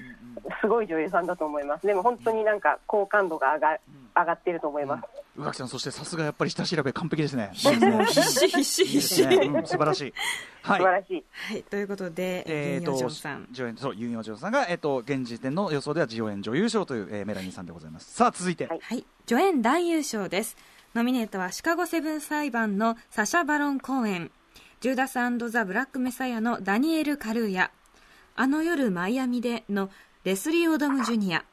[0.61, 1.85] すごい女優さんだと思います。
[1.85, 3.77] でも本当になんか好感度が上が
[4.15, 5.03] 上がってると思います、
[5.37, 7.51] 宇垣さん、そしてさすがやっぱり下調べ完璧ですね。
[7.53, 7.73] 必
[8.13, 9.23] 死必死必死。
[9.23, 10.13] うん素晴らしい。
[10.61, 10.79] はい。
[10.79, 10.91] 素晴。
[10.91, 11.25] らしい。
[11.31, 13.47] はい、ということで、えー、ユン・ヨンジョとンさん。
[13.77, 18.13] そうユン・ヨンジョンさんが、えー、と現時点の予想ではジオエン女優賞という、えーメラニーさんでございます。
[18.13, 18.79] さあ続いて、はい。
[18.81, 20.57] はい、助演男優賞です。
[20.95, 24.31] ノミネートはシカゴセブン裁判のサシャ・バロン公演、
[24.81, 25.13] ジューダス
[25.51, 27.69] ザ・ブラック・メサイアのダニエル・カルーヤ、
[28.35, 29.91] あの夜マイアミでの
[30.23, 31.45] レスリー・オドム・ジュニア、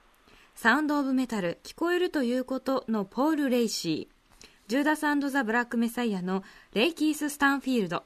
[0.54, 8.04] サウンド・オブ・メタル、聞こえるということのポール・レイシー、ジューダスザ・ブラック・メサイアのレイキース・スタンフィールド、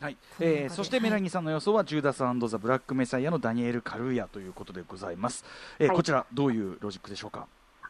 [0.00, 0.16] はい。
[0.40, 5.44] えーそしてメラニーさんの予想はジューダスザ・ブラック・メサイアのダニエル・カルーヤということでございます、
[5.78, 5.96] えーはい。
[5.96, 7.46] こちらどういうロジックでしょうか、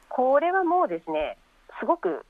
[0.08, 1.38] これはもうですね
[1.80, 2.24] すごく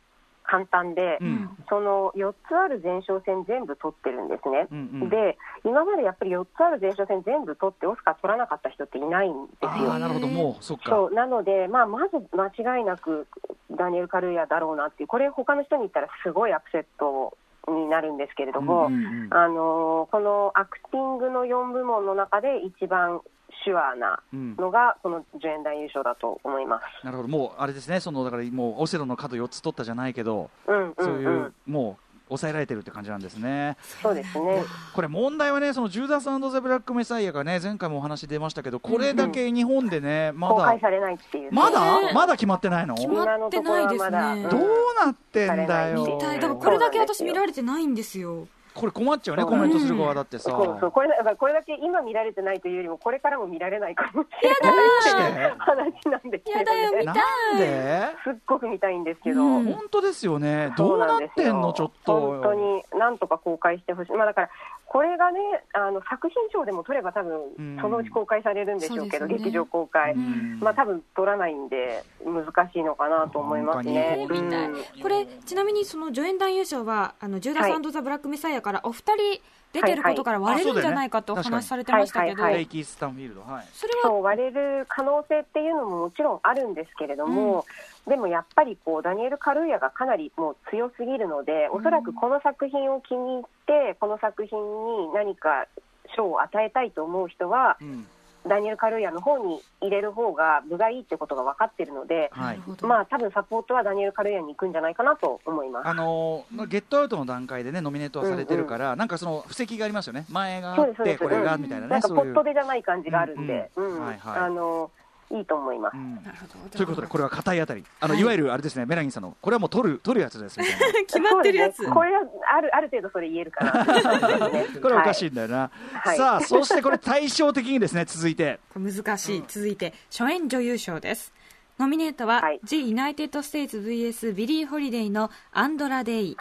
[0.45, 1.51] 簡単で、うん。
[1.69, 5.09] その4つある前哨戦全部取ってるんですね、うんうん。
[5.09, 9.99] で今までやっぱり4つある前哨戦全部取ってオスカー取らなかった人っていないんですよ。
[9.99, 10.29] なるほど。
[10.29, 10.91] もうそっか。
[10.91, 13.27] そうなので、まあ、まず間違いなく
[13.71, 17.37] ダニエル・カルーヤだろうなっていう、これ、他の人に言ったらすごいアップセット
[17.73, 19.35] になるんですけれども、うんうんうん。
[19.35, 23.21] あのーこのアクティングの4部門の中で一番
[23.65, 27.05] シュアなうんのが、この助演男優賞だと思います。
[27.05, 33.77] なるほどもうあれですねそのだからもうオセロの角4つ取ったじゃないけど、うんうんそういう、うん、もう抑えられてるって感じなんですね。
[34.03, 34.65] そうですね。
[34.95, 41.53] これ問題はねそのジューダスザ・ブラック・メサイアがね前回もお話出ましたけどこれだけ日本でねまだ公開されないっていう。
[41.53, 42.95] まねだまだ決まってないの？
[42.95, 44.49] 決まってないですね。
[44.51, 44.61] どう
[45.05, 46.41] なってんだよ見たい。
[46.41, 48.49] だからこれだけ私見られてないんですよ。
[48.75, 50.51] これ困っちゃうねコメントする側だってさ。
[50.51, 50.91] そうそう。
[50.91, 57.13] これだこれだけ今見られてないというよりも、これからも見られないかもしれない話なんですけど、ね、やだよ見たいな
[57.57, 58.17] んで？
[58.25, 59.65] すっごく見たいんですけど、うん。
[59.73, 60.73] 本当ですよね。
[60.77, 62.21] どうなってんのちょっと。
[62.21, 64.51] 本当になんとか公開してほしい、まあ、だから
[64.95, 65.41] これがね
[65.73, 67.77] あの作品賞でも取れば多うん。
[67.77, 69.39] 分そのうち公開されるんでしょうけど、ね。
[69.39, 70.61] 劇場公開、うん。
[70.61, 74.15] まあ多分取らないんで難しいのかなと思いますね。
[74.19, 74.69] 本当に見たい。
[74.69, 75.03] うん。
[75.03, 79.41] これちなみにその助演男優賞はあのジューダスザ・ブラック・メサイアからお二人
[79.73, 83.41] 出てることから割れるんじゃないかとお話しされてましたけど、はいはいレイキー・スタンフィールド。
[83.41, 83.67] はい。
[83.73, 87.67] それは割れる可能性っていうのももちろんあるんですけれども、
[88.07, 95.67] でもやっぱりこうダニエル・カルーヤがかなりもう強すぎるので、おそらくこの作品を気に入って、この作品に何か
[96.15, 98.07] 賞を与えたいと思う人は、うん。
[98.47, 102.61] ダニエル・カルーヤの方に入れる方が分がいいってことが分かってるので、はい。
[102.83, 105.89] まあ多分サポートはダニエル・カルーヤに行くんじゃないかなと思います。
[105.89, 110.27] あのーゲットアウトの段階でねノミネートはされてるから、なんかその布石がありますよね。
[110.29, 111.17] 前があそうですそうです。
[111.17, 113.99] ってこれがうんみたいななんかポットでじゃない感じがあるんで、うんう。
[114.01, 114.05] ん。
[114.05, 114.39] はいはい。
[114.41, 114.91] あの
[115.31, 115.97] いいと思います。
[115.97, 116.15] うん。
[116.17, 116.71] なるほど。
[116.71, 117.85] ということでこれは硬いあたり。
[118.01, 118.23] あの、はい。
[118.23, 119.37] い、わゆるあれですねメラニーさんの。
[119.41, 120.87] これはもう取る取るやつですみたいな。
[121.07, 121.89] 決まってるやつ、ね。
[121.89, 122.23] これは
[122.55, 123.85] あるある程度それ言えるかな。
[124.81, 125.25] これおかしい。
[125.25, 126.17] いんだよな、はい。
[126.17, 128.61] さあそしてこれ対照的にですね続いて。
[128.77, 131.33] 難しい、続いて主演女優賞です。
[131.79, 132.61] ノミネートは、はい。
[132.63, 134.35] The United States vs.
[134.35, 136.37] ビリー・ホリデイのアンドラ・デイ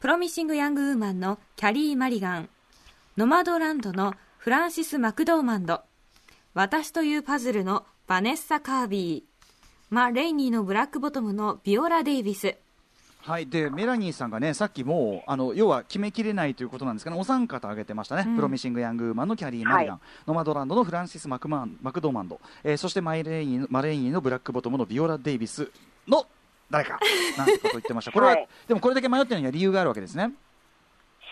[0.00, 2.48] プロミッシング・ヤング・ウーマンのキャリー・マリガン
[3.16, 5.82] ノマドランドのフランシス・マクドーマンド。
[6.52, 12.56] 私というパズルのバネッサ・カービーマ・レイニーのブラックボトムのビオラ・デイビス。
[13.22, 18.34] はい、でメラニーさんがねさっきもうあの要は決めきれないということなんですけどお三方挙げてましたね、うん。
[18.34, 25.70] プロミッシング・ヤング・ウーマンのキャリー・マリガン、はノマドランドのフランシス・マクマンマクドーマンド、えーそしてマイレイニーマレイニーのブラックボトムのビオラ・デイビス
[26.08, 26.26] の
[26.68, 26.98] 誰か。
[27.38, 28.10] なんてことを言ってました。
[28.10, 28.48] これは、はい。
[28.66, 30.32] でもこれだけ迷ってるのには理由があるわけですね。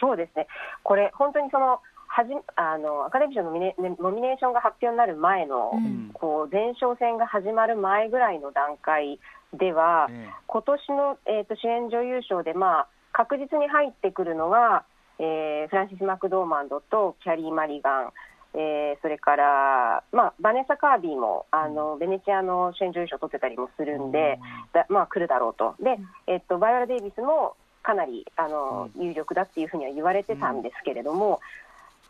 [0.01, 0.47] そうですね。
[0.85, 1.81] これ本当にその
[2.18, 6.11] はじあのアカデミー賞のノミネねノミネーションが発表になる前の、うん。
[6.12, 9.20] こう前哨戦が始まる前ぐらいの段階
[9.54, 10.35] では、ええ。
[10.48, 14.83] 今年の、えー、と主演女優賞で、まあ、確実に入ってくるのが、
[15.20, 18.12] えーフランシス・マクドーマンドとキャリー・マリガン、
[18.54, 24.40] ええーそれから、まあ、バネッサ・カービーもあのベネチアの主演女優賞を取ってたりもするんで、
[24.72, 27.54] だまあ、来るだろうと、でえっと、バイオラ・デイビスも
[27.85, 31.40] かなりあの有力だっていうふうには言われてたんですけれども、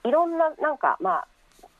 [0.08, 1.26] いろんななんか、まあ、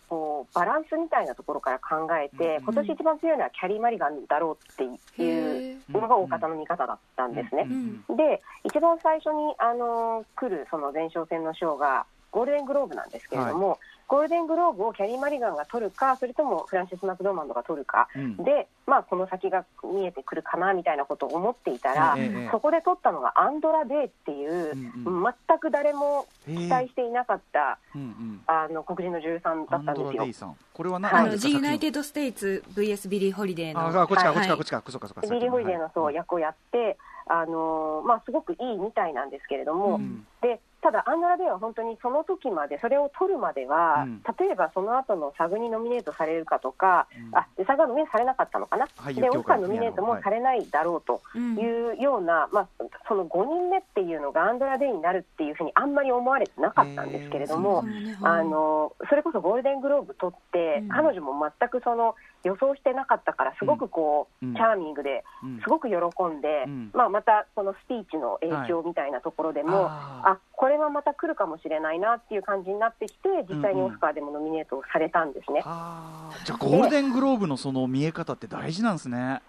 [0.08, 4.84] こうバランスみたいなところから考えて、うん今年一番強いのはキャリー・マリガンだろうって
[5.22, 7.66] いうのが大方の見方だったんですね。
[7.68, 13.78] うんで一番最初にあの来るその前哨戦の賞がゴールデングローブなんですけれども、
[14.09, 18.37] ゴールデングローブをキャリー・マリガンが取るかそれともフランシス・マクドーマンドが取るか、うん。
[18.38, 22.49] で、まあ、この先が見えてくるかなみたいなことを思っていたら、ええええ。
[22.51, 28.40] そこで取ったのがアンドラ・デーっていう、うん全く誰も期待していなかった、うんうん。
[28.47, 30.12] あの黒人の女優さんだったんですよ。
[30.12, 30.33] アンドラ・デイ。
[30.33, 30.57] さん。
[30.73, 31.25] これはなはい。
[31.25, 33.81] 何ですか The 作品 United States vs ビリー・ホリデーの。
[33.81, 35.35] ああこっちかこっちかはいこっちかそうかそうか。
[35.35, 40.27] ビリー・ホリデーのそうはい役をやって、あのまあ、すごくいいみたいなんですけれども、うん。
[40.40, 44.22] でただ、アンドラ・デイは本当にその時まで、それを取るまでは、うん。
[44.38, 47.36] 例えばその後の SAG にノミネートされるかとか、うん。
[47.36, 52.68] あで SAG はノミネートされなかったのかな、俳優でオスカーノミネートもされないだろうとうんいうような、まあ、
[53.08, 57.84] その5人目っていうのがアンドラ・デイになるっていうふうにあんまり思われてなかったんですけれども。
[58.22, 60.88] あのそれこそゴールデングローブ取って、うん。
[60.88, 62.14] 彼女も全くその
[62.44, 64.55] 予想してなかったから、すごくこう、うん。
[64.55, 65.61] チャーミングで、うん。
[65.61, 66.90] すごく喜んで、うん。
[66.94, 75.62] まあ、またそのスピーチの影響みたいなところでも、あーあこれはまた来るかもしれないなっていう感じになってきて、実際にオスカーでもノミネートされたんですね。
[75.64, 76.44] あー。
[76.44, 79.42] じゃあゴールデングローブのその見え方って大事なんですね。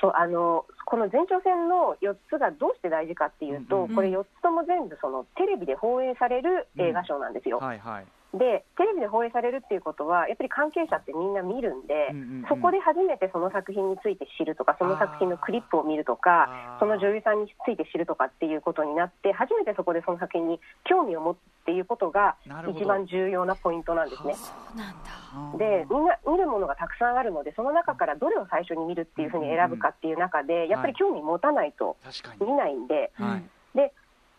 [0.00, 7.58] そうあのこの前哨戦の4つがどうして大事かっていうと、うんうんこれ4つとも全部そのテレビで放映される映画賞なんですよ。
[7.58, 22.36] はいはいでテレビで放映されるっていうことはやっぱり関係者ってみんな見るんで、うんうんうんそこで初めてその作品について知るとかその作品のクリップを見るとかその女優さんについて知るとかっていうことになって初めてそこでその作品に興味を持つっていうことが
[22.76, 24.34] 一番重要なポイントなんですね。
[24.34, 24.98] そうなんだ。
[25.32, 25.58] あー。
[25.58, 31.96] でみんな見るものがたくさんあるのでその中からどれを最初に見るっていうふうに選ぶかっていう中でやっぱり興味持たないと
[32.40, 33.44] 見ないんで、はい。
[33.76, 33.92] で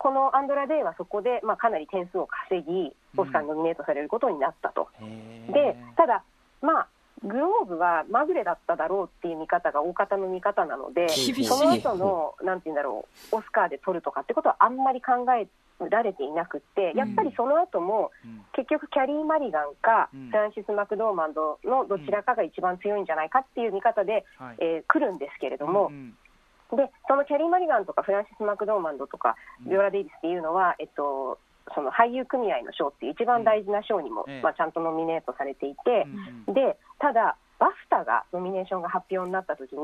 [0.04, 4.90] このアンドラ・デイはそこで、まあ、かなり点数を稼ぎオスカーにノミネートされることになったと。
[5.00, 5.54] へー。
[5.54, 6.24] でただ、
[6.62, 6.88] まあ、
[7.24, 15.48] グローブはまぐれだっただろうっていう見方が大方の見方なので、その後のなんて言うんだろう、オスカーで取るとかってことはあんまり考え
[15.90, 18.44] られていなくって、やっぱりその後もうん。
[18.52, 20.28] 結局、キャリー・マリガンかうん。
[20.28, 24.56] フランシス・マクドーマンドのどちらかが一番強いんじゃないかっていう見方で、はい。
[24.60, 26.18] えー来るんですけれども、うん
[26.76, 29.70] でそのキャリー・マリガンとかフランシス・マクドーマンドとかうん。
[29.70, 31.40] ビオラ・デイビスっていうのは、えっと、
[31.74, 34.42] その俳優組合の賞っていう一番大事な賞にも、ええ。
[34.42, 36.06] まあ、ちゃんとノミネートされていて、
[36.48, 39.78] うんでただ、 BAFTA がノミネーションが発表になったときに、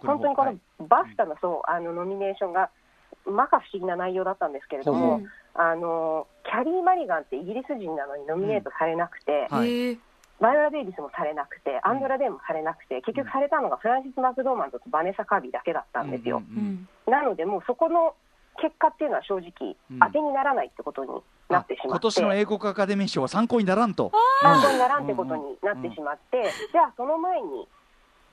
[0.00, 0.58] 本当にこはい。
[0.80, 2.70] の BAFTA のそうあのノミネーションが、
[3.26, 5.28] 摩訶不思議な内容だったんですけれども、うん。
[5.54, 9.48] あのキャリー・マリガンってイギリス人なのにノミネートされなくて、
[10.42, 16.38] はいへえバイオラ・デイビスもされなくて、アンドラ・デイもされなくて、結局されたのがフランシス・マクドーマンドとバネサ・カービーだけだったんですよ。
[16.38, 18.14] うんうんうんなので、もうそこの
[18.60, 19.98] 結果っていうのは正直、うん。
[19.98, 21.10] 当てにならないってことに
[21.48, 24.12] なってしまって、あ今年の英国アカデミー賞は参考にならんと。
[24.40, 27.66] 参考にならんってことになってしまって、じゃあその前に、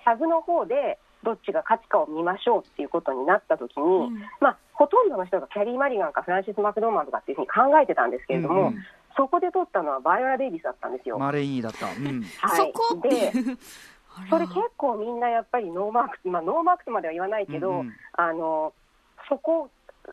[0.06, 4.20] SAG の方でどっちが勝つかを見ましょうっていうことになったときに、うん。
[4.40, 8.84] まあ、ほとんどの人がキャリー・マリガンかフランシス・マクドーマンドかっていうふうに考えてたんですけれども、うんうん
[9.20, 11.20] そこで取ったのはバイオラ・デイビスだったんですよ。
[11.20, 12.24] マレーニーだった、うん。
[12.40, 13.34] はい、で
[14.32, 17.94] それ結構みんなやっぱりノーマーク、まあ、ノーマークとまでは言わないけど、うんうん。
[18.14, 18.74] あの
[19.28, 19.70] そこ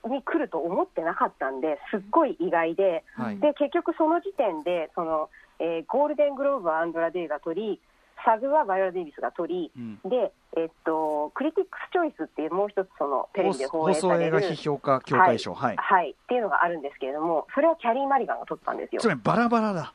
[0.08, 3.38] に来ると思ってなかったんですっごい意外で、はい。
[3.38, 7.80] で結局その時点でその、えーゴールデングローブはアンドラ・デイが取り
[8.24, 10.00] サグはバイオラ・デイビスが取うん。
[10.04, 19.00] りで、えっとクリティックス・チョイスっていうもう一つそのテレビで放放映される送映画批評家協会賞はい、はい、っていうのがあるんですけれどもそれはキャリー・マリガンが取ったんですよ。
[19.00, 19.08] つ。
[19.08, 19.92] まりバラバラだ。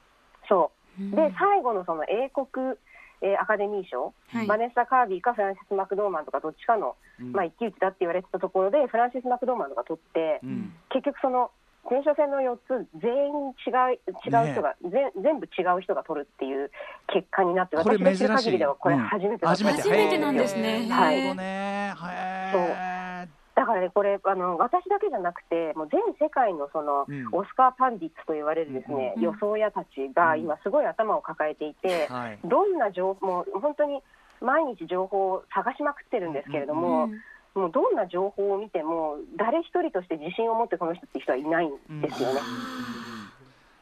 [0.47, 1.03] そう。
[1.03, 1.11] うん。
[1.11, 2.75] で最後のその英国、
[3.21, 4.47] えーアカデミー賞、はい。
[4.47, 7.31] バネッサ・カービーかフランシス・マクドーマンとかどっちかの、うん。
[7.31, 10.73] まあ、一騎打ちだって言われてたところでフランシス・マクドーマンドが取って、うん。
[10.89, 11.51] 結局その
[11.89, 16.71] 前哨戦の4つ全員違う違う人が、ぜ全部違う人が取るっていう
[17.07, 18.43] 結果になってこれ私が知る珍しい。
[18.45, 19.01] 限りではこれうん。
[19.01, 19.81] 初めてだった初めて。
[19.81, 20.83] 初めてなんですね。
[20.83, 20.87] へー。
[20.87, 21.93] なるほどね。
[21.95, 22.71] へ
[23.53, 27.27] だからね、これあの、私だけじゃなくて、もう全世界のその、うん。
[27.31, 32.39] オスカー・パンディッツと言われるですね、うん予想屋たちが今、すごい頭を抱えていて、ーはい。
[32.45, 34.01] どんな情報も、本当に
[34.39, 37.21] 毎日情報を探しまくってるんですけれども、うん
[37.53, 42.39] もうどんな情報を見ても、誰一人として自信を持ってこの人って人はいないんですよね。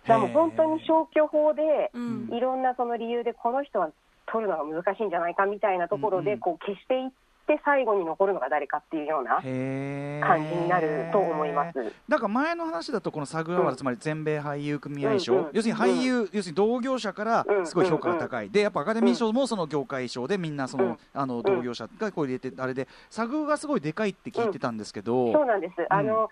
[0.08, 2.30] だからもう本当に消去法で、うん。
[2.32, 3.92] いろんなその理由で、この人は
[4.26, 7.10] 取るのが難しいんじゃないかみたいなところで、こう消していっ
[7.50, 11.80] して最後に残るのが誰かっていうような感じになると思います。
[12.08, 13.76] なんか前の話だとこのサグアワード、うん。
[13.78, 15.50] つまり全米俳優組合賞、うんうん。
[15.54, 20.98] 要するに俳優、要するに同業者からうんすごい評価が高い、でやっぱアカデミー賞もその業界賞でみんなその、うん。
[21.14, 25.74] あの同業者がこう入れてあれでサグがすごいでかいって聞いてたんですけど、そうなんです。
[25.90, 26.30] あの、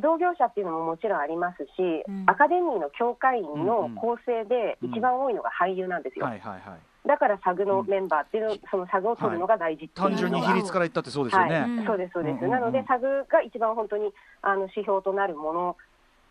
[0.00, 2.24] 同業者っていうのももちろんありますし、うん。
[2.26, 3.66] アカデミーの協会員うんうん。
[3.66, 6.24] の構成で一番多いのが俳優なんですよ。
[6.24, 6.62] はいはいはい、
[7.06, 11.60] だからサグのメンバーっていうの、そのサグを取るのが大事っていうのが、単純に比率から言ったってそうですよね。
[11.60, 11.86] はい、うん。
[11.86, 12.38] そうです、そうです、うん。
[12.38, 15.76] うんうんなので、サグが一番本当にあの指標となるもの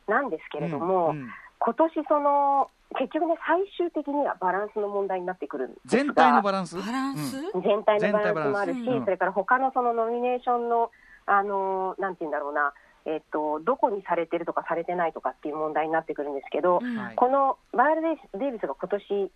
[0.07, 1.17] なんですけれども、うん。
[1.17, 1.29] うん。
[1.57, 6.77] 今年その結局ね、最終的にはバランスの問題になってくるんですが全体のバランス？
[6.77, 7.61] バランス、うん。
[7.61, 9.03] 全体のバランスもあるし、うん。
[9.05, 10.91] それから他のそのノミネーションの、
[11.25, 12.73] あのなんていうんだろうな、
[13.05, 16.97] えっと、どこにされてるとかされてないとかっていう問題になってくるんですけど、うん。
[16.97, 17.15] はい。
[17.15, 18.01] このバール・
[18.39, 19.31] デイビスが今年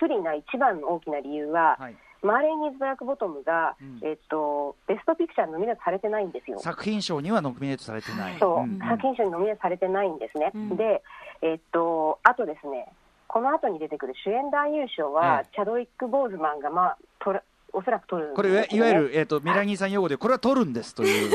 [0.00, 6.58] 不利な一番の大きな理由は、はい、マーレーニーズ・ブラックボトムが、うんえっと、ベストピクチャーにノミネートされてないんですよ。
[6.58, 8.38] 作品賞にはノミネートされてない。
[8.38, 10.50] そう、んん作品賞にノミネートされてないんですね。
[10.54, 11.02] うんで、
[11.42, 12.90] えっと、あとですね、
[13.28, 21.32] この後に出てくる主演男優賞は、えチャドウィック・ボーズマンが、まあ、取るおそらく取るんこれいわゆる、えー、とミラニーさん用語でこれは取るんですという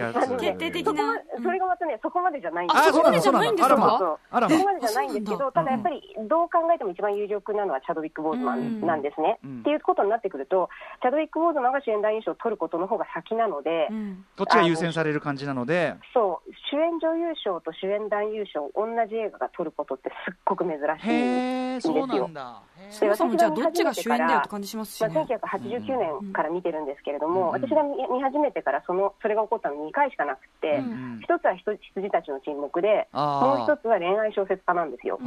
[0.00, 0.36] やつ。
[0.38, 2.78] 決定的そこまなそれがまたね、そこまでじゃないんです。
[2.78, 3.76] あそこまでじゃないんですか？
[3.76, 9.38] そこまでじゃないんですけど、ただやっぱりどう考えても一番有力なのはチャドウィック・ボーズマンなんですね。
[9.44, 9.60] うん。
[9.60, 10.68] っていうことになってくると、
[11.02, 14.24] チャドウィック・ボーズマンが主演男優賞を取ることの方が先なので、うん。
[14.36, 16.50] こっちが優先される感じなので、そう。
[16.70, 21.63] 主演女優賞と主演男優賞、同じ映画が取ることってすっごく珍しい。
[21.74, 22.62] へえ、そうなんだ。
[22.90, 35.18] そもそもじゃあどっちが主演だよって感じしますしまあ、ね、1989年から見てるんですけれども、うん私が見見始めてからそのそれが起こったの2回しかなくて、うん一つは羊羊たちの沈黙で、もう一つは恋愛小説家なんですよ。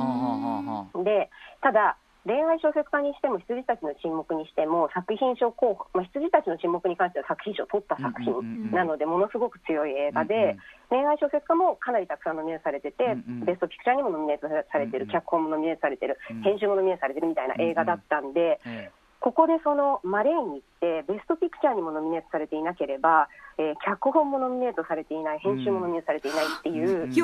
[1.04, 1.30] で
[1.62, 10.60] ただ恋愛小説家にしても羊たちの沈黙にしても作品賞候補、まあ、羊たちの沈黙に関しては作品賞を取った作品なのでものすごく強い映画で
[10.92, 13.16] 恋愛小説家もかなりたくさんノミネートされてて
[13.48, 18.92] ベストピクチャーにもノミネートされてる脚本もノミネートされてるうん編集もノミネートされてるみたいな映画だったんでえ
[19.28, 27.20] ここでそのマレーに行ってベストピクチャーにもノミネートされていなければえー脚本もノミネートされていない編集もノミネートされていないっていううん非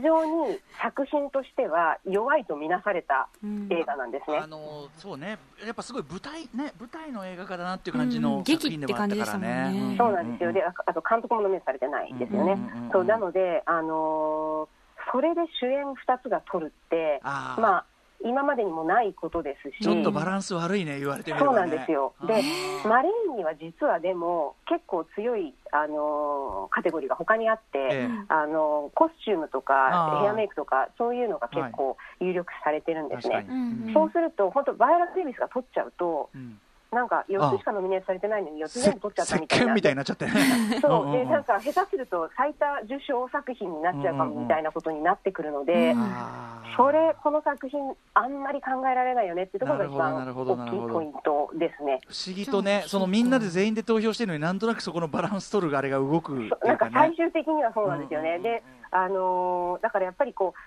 [0.00, 3.66] 常に作品としては弱いとみなされたうん。
[3.72, 4.38] 映画なんですね。
[4.38, 9.90] あのそうね、やっぱすごい舞台ね舞台の映画化だなっていう感じうんの作品でもあったから劇って感じですもんね。
[9.90, 10.52] ねそうなんですよ。
[10.52, 12.52] で、ああと監督もノミネートされてないですよね。
[12.52, 12.90] うんうんうんうん。
[12.92, 14.78] そうなので、あのー
[15.10, 17.84] それで主演2つが取るって、まあ
[18.24, 21.56] 今までにもないことですし、ちょっとバランス悪いね言われてみればね。
[21.58, 22.14] そうなんですよ。
[22.26, 22.42] で
[22.88, 27.78] マレーンには実はでも結構強いあのーカテゴリーが他にあって。
[27.78, 33.52] ええあのコスチュームとあかーヘアメイクとかそういうのが結構有力視されてるんですね確か。
[33.52, 33.60] に。
[33.60, 36.58] うんそうすると本当バイオラ・デイビスが取っちゃうとうん
[36.90, 40.32] なんか4つしかノミネートされてないのに4つ全部取っちゃったみたいな石鹸みたいになっちゃってね。
[40.80, 45.94] そうでなんか下手すると最多受賞作品になっちゃうかもみたいなことになってくるので、
[46.76, 52.00] それこの作品あんまり考えられないよねっていうところが一番大きいポイントですね。
[52.08, 56.88] 不思議とね、そのみんなで全員で投票してるのになんとなくそこのバランス取るあれが動くっていうなんか。
[56.92, 58.28] 最終的にはそうなんですよね。
[58.30, 60.60] うんうんうんうんで、あのーだからやっぱりこう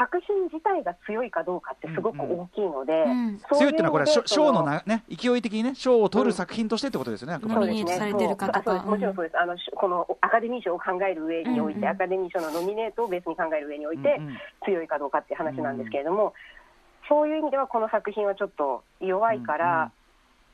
[0.00, 7.34] 作品自体が強いかどうかってすごく大きいので、うんそう強いっていうのはこれは賞のなね勢い的にね賞を取る作品としてってことですよね。
[7.34, 8.88] あくまでノミネートされてるかとかそうあそう。
[8.88, 11.90] ですもちろんそうです、あのしこのアカデミー賞を考える上において、うんうん。
[11.90, 14.38] アカデミー賞のノミネートをベースに考える上において、うんうん。
[14.64, 16.32] 強いかどうかっていう話なんですけれども、
[17.08, 19.92] そういう意味ではこの作品はちょっと弱いから、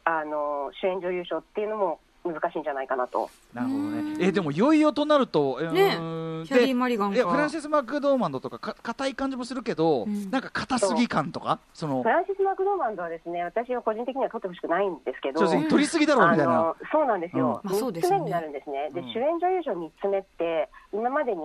[0.04, 3.30] あの主演女優賞っていうのも難しいんじゃないかなと。
[3.54, 4.16] なるほどね。
[4.20, 10.30] えでもいよいよとなると、えーねキャリー・でマリガンいやフランかシス・マクドーマンドとかか硬い感じもするけど、うん。
[10.30, 11.58] なんか硬すぎ感とか？
[11.74, 15.20] そのフランシス・マクドーマンドはですね私は個人的には取ってほしくないんです。
[15.20, 16.52] けど、取りすぎだろうみたいな。
[16.52, 17.70] あのそうなんですよ、うん。
[17.70, 18.18] まあそう3ですよね。
[18.18, 19.12] つ目になるんですね、でうん。
[19.12, 21.40] 主演女優賞3つ目って、今までに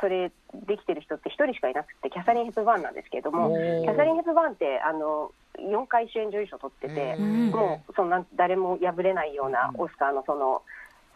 [0.00, 0.30] それ
[0.66, 7.50] できてる人って1人しかいなくて、キャサリン・ヘプバーンなんですけれども、キャサリン・ヘプバーンってあの4回主演女優賞取ってて、うん。
[7.50, 9.80] もうそのなん誰も破れないようなうん。
[9.82, 10.62] オスカーのその。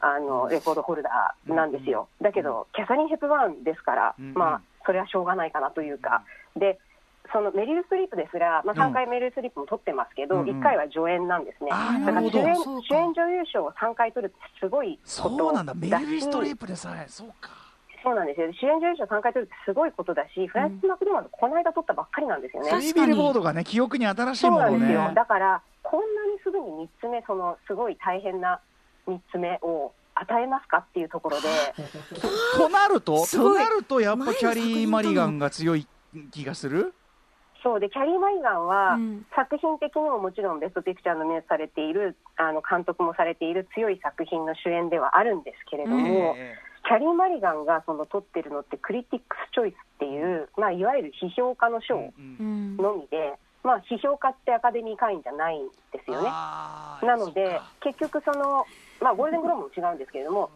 [0.02, 4.32] あのレコードホルダーなんですよ、だけど、キャサリン・ヘプバーンですから、うん。
[4.32, 6.24] まあ、それはしょうがないかなというか、
[6.56, 6.78] で
[7.32, 10.48] そのメリル・ストリップですら、まあ、3回メリル・ストリップも取ってますけど、うん。
[10.48, 15.74] うん1回は助演なんですね、あーだから主演主演女優賞を3回取るってすごいことそうなんだ。
[15.74, 17.06] メリル・ストリしップでさえ。
[17.08, 17.69] そうか。
[18.02, 18.52] そうなんですよ。
[18.52, 22.70] 主演女優賞3回取るってすごいことだし、フランシス・マクドーマンド、この間取ったばっかりなんですよね。
[22.70, 22.90] 確かに。
[22.90, 24.70] スリービルボードがね記憶に新しいそうものね。
[24.70, 28.60] なんですよ、だから、こんなにすぐに3つ目、そのすごい大変な
[29.06, 31.48] 3つ目を与えますかっていうところで、
[32.56, 35.86] となるととなるとやっぱキャリー・マリガンが強い
[36.30, 36.94] 気がする？
[37.62, 39.26] そうでキャリー・マイガンは、うん。
[39.36, 46.56] 作品的にももちろんベストピクチャーのノミネートされているあの監督もされている強い作品の主演ではあるんですけれども、え
[46.90, 52.76] キャリー・マリガンがその取ってるのってクリティックス・チョイスっていう、まあ、いわゆる批評家の賞えうん。
[52.76, 56.26] のみで、まあ、批評家ってアカデミー会員じゃないんですよね。
[56.26, 58.66] なので結局その、
[59.00, 60.50] まあ、ゴールデングローブも違うんですけれども、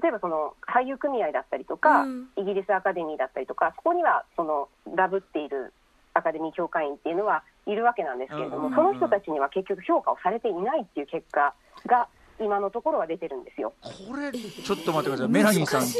[0.00, 2.28] 例えばその俳優組合だったりとか、うん。
[2.36, 5.74] イギリスアカデミーだったりとか、そこにはそのダブっている
[6.14, 8.74] アカデミー協会員っていうのはいるわけなんですけれども、うん。
[8.74, 11.52] その人たちには結局評価をされていないっていう結果
[11.84, 12.08] が、
[12.40, 13.72] 今のところは出てるんですよ。
[13.82, 15.28] これちょっと待ってください。
[15.28, 15.92] メラニーさん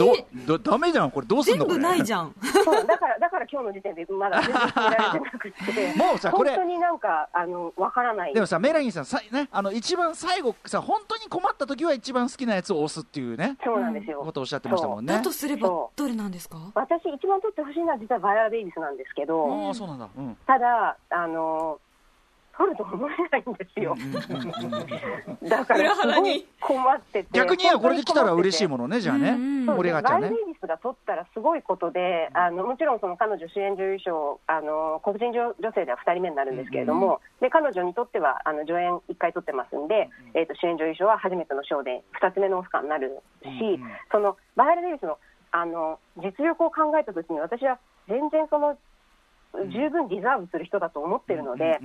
[0.46, 1.26] どどダメじゃんこれ。
[1.26, 1.82] どうすん全部のこれ。
[1.82, 2.34] ないじゃん。
[2.64, 8.34] そうだから、だから今日の時点でまだ全然決められてなくて、もうさこれ本当になんか、あの、わからない。
[8.34, 13.56] でもさメラニーさんさねあの一番最後さ本当に困った時は一番好きなやつを押すっていうね。
[13.64, 14.22] そうなんですよ。
[14.22, 15.12] ことをおっしゃってましたもんね。
[15.12, 16.58] だとすればそどれなんですか？
[16.74, 20.08] 私一番取ってほしいのは実はバイオラ・デイビスなんですけど、ああそうなんだ。
[20.16, 20.36] うん。
[20.46, 21.78] ただ、あの、
[22.56, 23.96] 取ると思えないんですよ。
[25.48, 27.28] だから、すごい困ってて。
[27.32, 43.50] 逆に言えばこれで来たら嬉しいものねじゃあねうん俺がちゃんねバイオ・デイビスが取ったらすごいことで、あのもちろんその彼女主演女優賞、あの黒人女女性では2人目になるんですけれども、で彼女にとってはあの助演1回取ってますんで、えー、と主演女優賞は初めての賞で2つ目のオスカーになるし、
[44.12, 45.18] そのバイオ・デイビスの
[45.50, 47.78] あの実力を考えたときに、私は
[48.08, 48.76] 全然その
[49.72, 51.80] 十分ディザーブする人だと思ってるので、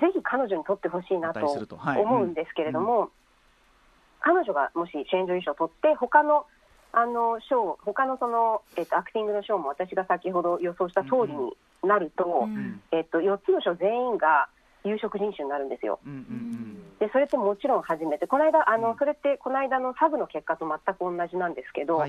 [0.00, 3.10] ぜひ彼女に取ってほしいなと思うんですけれども、
[4.20, 6.46] 彼女がもし主演女優賞を取って、他の
[6.92, 14.48] あの賞、他のその、えっと、アクティングの賞も私が先ほど予想した通りになると、うんえっと、4つの賞全員が
[14.84, 15.98] 有色人種になるんですよ。
[16.04, 16.68] うんうん
[16.98, 18.96] でそれってもちろん初めて、この間、あのうん。
[18.98, 22.02] それってこの間のサブの結果と全く同じなんですけど、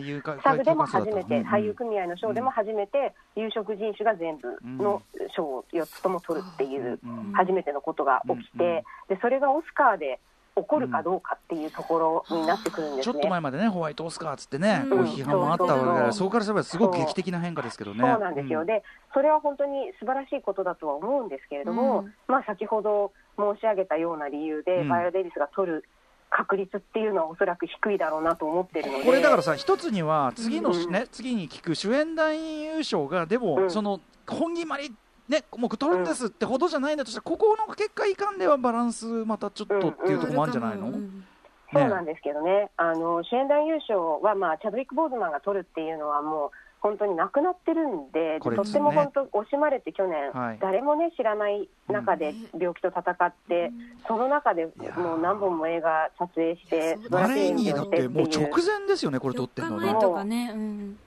[0.44, 1.48] サブでも初めて、うんうん。
[1.48, 5.02] 俳優組合の賞でも初めて、有色人種が全部の
[5.36, 8.82] 賞を4つとも取るっていううん初めてのことが起きうんうん。
[8.82, 10.20] て、でそれがオスカーで
[10.62, 13.14] 起こるかどうかっていうところになってくるんですね。
[13.14, 15.02] ちょっと前までねホワイトオスカーっつってね、うん。
[15.04, 18.00] 批判もあったわけで、そこからすればすごく劇的な変化ですけどね。
[18.00, 18.84] そうなんですよ、で
[19.14, 22.14] それは本当に素晴らしいことだとは思うんですけれども、うん。
[22.28, 24.90] まあ、先ほど申し上げたような理由で、うん。
[24.90, 25.86] バイオ・デイビスが取る
[26.30, 30.92] 確率っていうのはおそらく低いだろうなと思ってるので、これだからさ一つには次のうん。
[30.92, 33.72] ね、次に聞く主演男優賞がでも、うん。
[33.72, 34.94] その本決まり
[35.30, 41.26] ねもう取るんですってほどじゃないんだとしたら、ここの結果いかんではバランスまたちょっとっていうところもあるんじゃないの、うん
[41.72, 46.50] そうなんですけどね、あの主演男優賞は、まあ、チャドウィック・ボーズマンが取るっていうのは、もう
[46.82, 50.58] 本当になくなってるんで、これとっても本当、惜しまれて去年、はい。
[50.60, 53.72] 誰もね、知らない中で病気と戦って、
[54.08, 58.50] その中でもう何本も映画撮影して、素晴マレーニーだってもう直。
[58.66, 60.54] 前ですよねこれ撮ってん4のね。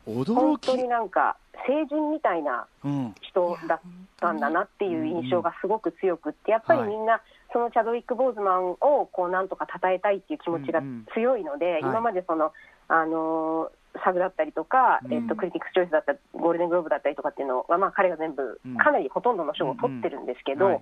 [0.07, 0.35] 驚き。
[0.35, 1.37] 本当になんか
[1.67, 3.15] 成人みたいなうん。
[3.21, 3.81] 人だっ
[4.21, 7.21] たんだなっていう印象がすごく強くって、やっぱりみんな、
[7.53, 10.83] そのチャドウィック・ボーズマンをこうなんとか称えたいっていう気持ちが
[11.15, 12.53] 強いので、今までその、
[12.89, 13.71] あのー
[14.03, 15.13] サグだったりとか、うん。
[15.13, 20.81] えっと、クリティックス・チョイスだったり、ゴールデングローブだったりとかっていうのは、まあ、彼が全部うん、かなりほとんどの賞を取ってるんですけど、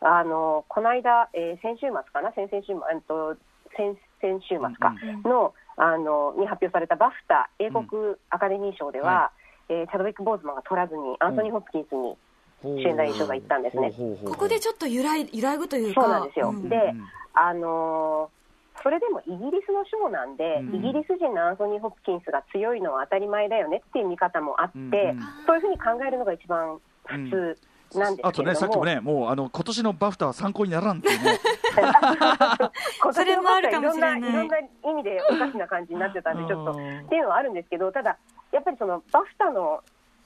[0.00, 3.36] あのこの間、えー先週末かな、先々週末、えっと、
[3.76, 7.86] 先先週末か、うんのあのに発表されたバフタ英国
[8.30, 9.32] アカデミー賞では、は
[9.68, 12.16] えーチャドウィック・ボーズマンが取らずに、アンソニー・ホプキンスに
[12.62, 13.92] 主演男優賞が行ったんですね。
[14.24, 16.52] ここでちょっと揺らい揺らぐというかそうなんですよ。
[16.52, 16.68] ん。
[16.68, 17.04] でうん。
[17.34, 18.38] あのー
[18.80, 20.76] それでもイギリスの賞なんで、うん。
[20.76, 25.16] イギリス人のアンソニー・ホプキンスが強いのは当たり前だよねっていう見方もあって、
[25.46, 27.58] そういうふうに考えるのが一番普通
[27.98, 31.38] なんですあとね、けれども、さっきもね、もうあの今年のバフターは参考にならんっていうね、
[33.02, 38.16] 今それもあるかもしれないいろんな意味でおかしな感じになってたんで、ちょっとうんっていうのはあるんですけど、ただ、
[38.52, 39.82] やっぱりそのバフタの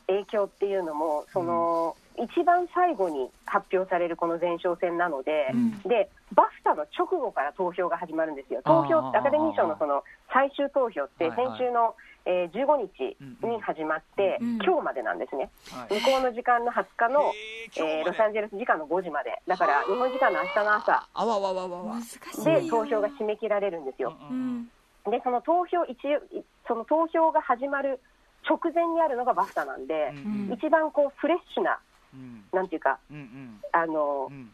[0.07, 5.79] 影響っていうのも、その、一番最後に発表されるこの前哨戦なので、うん。
[5.83, 8.61] で、バフタの直後から投票が始まるんですよ。
[8.65, 11.59] 投票、アカデミー賞のその最終投票ってはいはい。
[11.59, 11.95] 先週の、
[12.25, 13.17] えー15日
[13.47, 15.51] に始まって、うん今日までなんですね。
[15.71, 16.01] はい。
[16.01, 17.33] 向こうの時間の20日の、
[17.79, 19.41] えーロサンゼルス時間の5時まで。
[19.47, 21.09] だから、日本時間の明日の朝。
[21.15, 21.97] あわわわわわ。
[22.45, 24.15] で投票が締め切られるんですよ。
[24.31, 24.69] うん。
[25.11, 26.21] で、その投票、一応、
[26.69, 27.99] その投票が始まる
[28.49, 30.53] 直前にあるのがバフタなんで、うん。
[30.53, 31.79] 一番こうフレッシュな、
[32.15, 32.45] うん。
[32.53, 33.61] なんていうか、うんうん。
[33.73, 34.53] あのう、ん。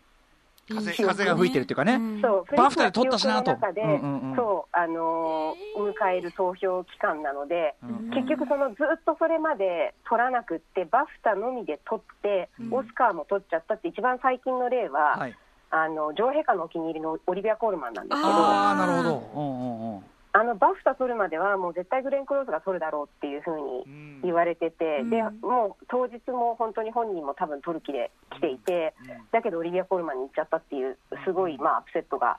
[0.69, 1.97] 風風が吹いてるっていうかね。
[1.97, 2.21] ん。
[2.21, 4.37] そう、フレッシュなバフタで取ったしなとで、うんうんうん。
[4.37, 8.11] そう、あのー迎える投票期間なので、うん。
[8.11, 12.75] 結局そのずっとそれまで取らなくって、バフタのみで取って、うん。
[12.75, 15.35] オスカーも取っちゃったって一番最近の例は、はい。
[15.71, 19.19] あの、女王陛下のお気に入りのオリビア・コールマンなんですけど、ああなるほど。
[19.35, 24.21] うんうんうんあのバフタ取るまでは、もう絶対グレン・クローズが取るだろうっていうふうにうん。
[24.23, 25.11] 言われてて、うん。
[25.11, 28.95] でもう当日も本当に本人も多分取る気で来ていて、
[29.33, 32.39] だけどオリビア・コールマンに行っちゃったっていう、すごい、まあ、アップセットが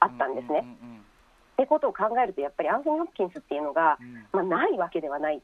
[0.00, 0.64] あったんですね。
[1.54, 3.98] ってことを考えるとやっぱりアンソニー・ホプキンスっていうのが、
[4.32, 5.40] まあ、ないわけではない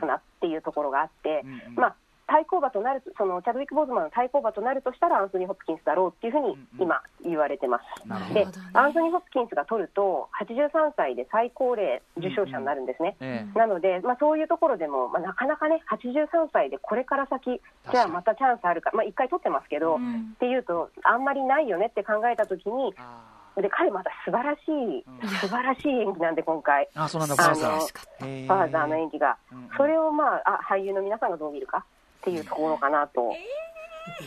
[0.00, 1.96] かなっていうところがあって、まあ、
[2.26, 8.08] 対抗馬となるそのチャドウィック・ボーズマンの対抗馬となるとしたらアンソニー・ホプキンスだろうっていうふうに今言われてます。
[8.08, 8.40] なるほど。
[8.40, 8.52] でね。
[8.74, 13.16] アンソニー・ホプキンスが取ると83歳で最高齢受賞者になるんですね。
[13.20, 17.60] えなので、まあ、そういうところでも、まあ、なかなかね、83歳でこれから先、
[17.90, 20.32] じゃあまたチャンスあるか、まあ、1回取ってますけど、うん。
[20.34, 25.04] っていうと、あんまりないよねって考えたときに、あで彼、また素晴らしい、
[25.40, 29.36] 素晴らしい演技なんで、今回、あそうなんファーザーの演技が。
[29.50, 31.84] うんうん、それを、まあ、あ俳優の皆さんがどう見るか
[32.26, 33.32] っていうところかなと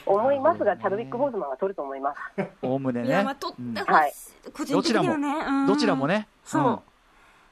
[0.05, 2.17] 思いますが、チャドウィック・ボーズマンは取ると思います。
[2.61, 3.07] おおむねね。
[3.07, 4.13] いやまあはい
[4.53, 4.73] ほしい。
[4.73, 5.67] 個人的にはねうん。
[5.67, 6.27] どちらもね。
[6.45, 6.63] そう。
[6.63, 6.79] うん。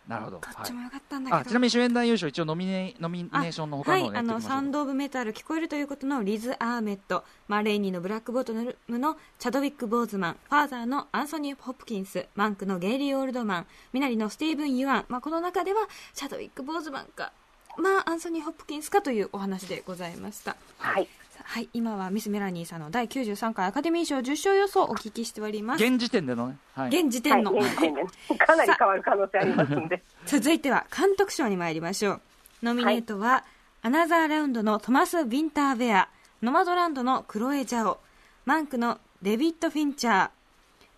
[0.08, 0.38] なるほど。
[0.38, 1.42] どっはいちもよかったんだけど。
[1.42, 7.26] あちなみに主演男優賞一応ノミネノミネーションの他のねはい、あのサウンド・オブ・メタル聞こえるということのリズ・アーメッド。
[7.50, 10.38] マーレイニーのブラックボトムのチャドウィック・ボーズマン。
[10.50, 12.26] ファーザーのアンソニー・ホプキンス。
[12.36, 13.68] マンクのゲイリー・オールドマン。
[13.92, 17.34] ミナリのスティーブン・ユアン、まあ、この中ではチャドウィック・ボーズマンか
[17.78, 20.56] まあアンソニー・ホプキンスかというお話でございました。
[20.78, 21.08] はい。
[21.44, 25.84] はい今はミス・メラニーさんの第93回アカデミー賞受賞予想をお聞きしております。
[25.84, 26.58] 現時点でのね。
[26.74, 26.90] はい。
[26.90, 28.04] はい、現時点の、現時点で
[28.38, 30.04] かなり変わる可能性ありますんで。
[30.26, 32.22] 続いては監督賞に参りましょう。
[32.64, 33.46] ノミネートは、
[33.82, 36.10] アナザーラウンドのトマス・ヴィンターベア
[36.42, 38.00] ノマドランドのクロエ・ジャオ。
[38.46, 40.30] マンクのデビッド・フィンチャー。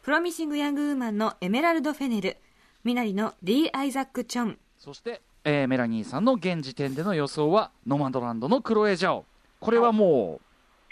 [0.01, 2.35] プロミシング・ヤング・ウーマンのエメラルド・フェネル。
[2.83, 4.57] ミナリのリー・アイザック・チョン。
[4.77, 9.25] そして、えーメラニーさんの現時点での予想はノマドランドのクロエジャオ。
[9.59, 10.39] これはも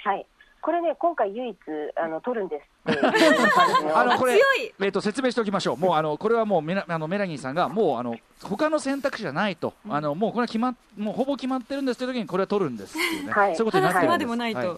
[0.04, 0.26] はい。
[0.62, 1.58] これね、今回唯一、
[1.96, 2.66] あの、取るんです。
[3.96, 4.74] あのこれ強い。
[4.80, 13.56] えー、と説明しておきましょう、もうあのこれはもうメラあのメラニーさんが、もうあの他の選択肢じゃないと、あのもうこれは決まっもうほぼ決まってるんですという時に、これは取るんですっていうね、はい。
[13.56, 14.08] そういうことになってるんです。
[14.08, 14.78] 話すまでもないと、は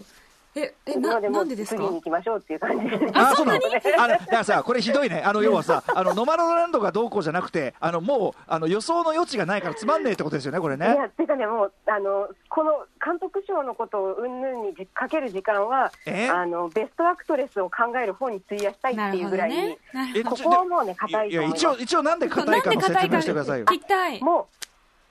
[0.56, 1.80] ええなななんでですか？
[1.80, 3.10] 次に行きましょうっていう感じで。
[3.14, 3.60] あそうなの？
[3.98, 10.86] あのだからさ、これひどいね、あの要はさ、あのノマドランドがどうこうじゃなくて、あのもうあの予想の余地がないからつまんねえってことですよね、これね。
[10.86, 16.28] いや、てかね、もう、あの、この監督賞のことをうんぬんにじかける時間は、え？
[16.28, 19.78] あの、ベストアクトレスを考える方に費やしたいっていうぐらいに、
[20.16, 21.44] えここはもうね、硬いいや。
[21.44, 23.66] 一応一応なんで硬いかの説明してくださいよ。
[23.66, 24.48] 聞きたいも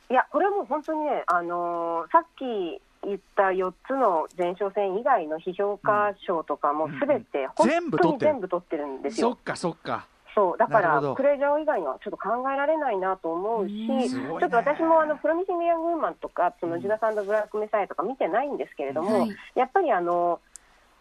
[0.09, 7.47] う、いや、これはもう本当にね、あのーさっき言った4つの前哨戦以外の批評家賞とかもすべて、うん。
[7.55, 8.31] 本当に全部取ってる。
[8.31, 9.29] 全部取ってるんですよ。
[9.29, 9.37] そっ。
[9.43, 10.07] かそっか。
[10.35, 14.09] そう、だからクレジャー以外にはちょっと考えられないなと思うし、ね。
[14.09, 19.35] ちょっと私もあの、プロミシング・ヤング・ウーマンとか、そのジュダスブラック・メサイアとか見てないんですけれども、はい。
[19.55, 20.39] やっぱりあの、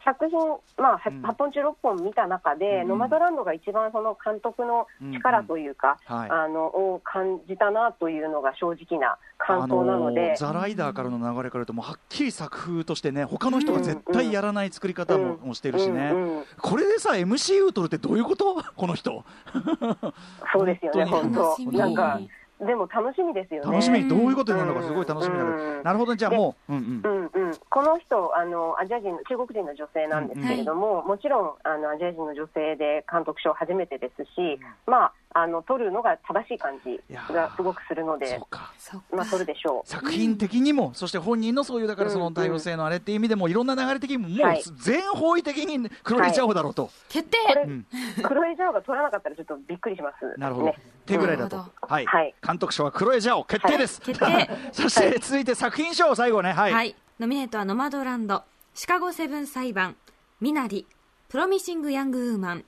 [0.08, 0.38] 作品、
[0.78, 1.22] まあ、うん。
[1.22, 2.88] 8本中6本見た中で、うん。
[2.88, 6.16] ノマドランドが一番その監督の力というか、うん。
[6.16, 6.30] はい。
[6.30, 18.62] あのを感じたなというのが正直な感想なので、あのザ・ライダーからの流れから言うともうはっきり作風としてね他の人が絶対やらない作り方も,、もしてるしね、うんうんこれでさ MCU 取るってどういうこと？
[18.76, 19.24] この人。
[20.52, 21.56] そうですよね、本当。
[21.72, 22.20] なんか、
[22.60, 23.70] でも楽しみですよね。
[23.70, 24.08] 楽しみ。
[24.08, 25.82] どういうことになるのかすごい楽しみだけど、うん。
[25.84, 26.16] なるほど。
[26.16, 27.30] じゃあもう、うんうん。
[27.32, 37.00] うんうん、この人あの、アジア人の、中国人の女性なんですけれども、もちろんあのアジア人の女性で監督賞初めてですし、まあ、あの取るのが正しい感じ
[37.32, 38.72] がすごくするのそでう、か。
[38.78, 39.16] そっか。
[39.16, 39.88] まあ、取るでしょう。
[39.88, 44.62] 作品的にも、そして本人のそういうだからその多様性のあれっていう意味でも、いろんな流れ的にももうはい。
[44.76, 47.38] 全方位的に黒いちゃおうだろうと、決定。
[47.46, 47.86] これ、うん。
[48.22, 50.38] クロエジャオが取らなかったらちょっとびっくりします。
[50.38, 50.78] なるほど、ね。
[51.06, 52.06] 手ぐらいだと、はい。
[52.06, 52.34] はい。
[52.46, 54.50] 監督賞はクロエジャオ決定です、決定。
[54.72, 56.52] そして続いて作品賞最後ね。
[56.52, 58.42] はい、はい、ノミネートはノマドランド、
[58.74, 59.96] シカゴセブン裁判、
[60.40, 60.86] ミナリ、
[61.28, 62.64] プロミシング・ヤング・ウーマン、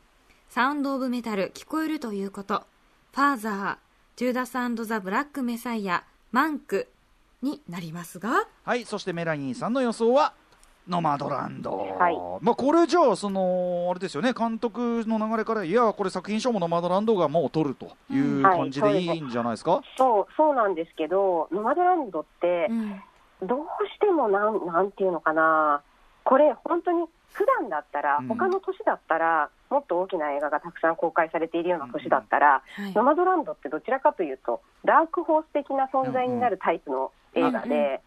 [0.51, 2.65] サウンド・オブ・メタル、聞こえるということ、
[3.13, 3.77] ファーザー、
[4.17, 6.89] ジューダスザ・ブラック・メサイア、マンク
[7.41, 10.33] になりますが、はい、そしてメラニーさんの予想は
[10.89, 12.19] ノマドランド、はい。
[12.41, 14.33] まあ、これじゃあそのあれですよね。
[14.33, 23.01] 監督の流れからいやこれ作品賞もノマドランドがもう取るというはい感じでいいんじゃないですか、そうそうなんですけど、ノマドランドってう、ん、
[23.47, 23.59] どう
[23.95, 25.81] してもなんなんていうのかな、
[26.25, 38.01] これ、本当に普段だったらうん、他の年だったら、もっと大きな映画がたくさん公開されているような年だったら、はいノマドランドってどちらかというと、ダークホース的な存在になるタイプの映画で、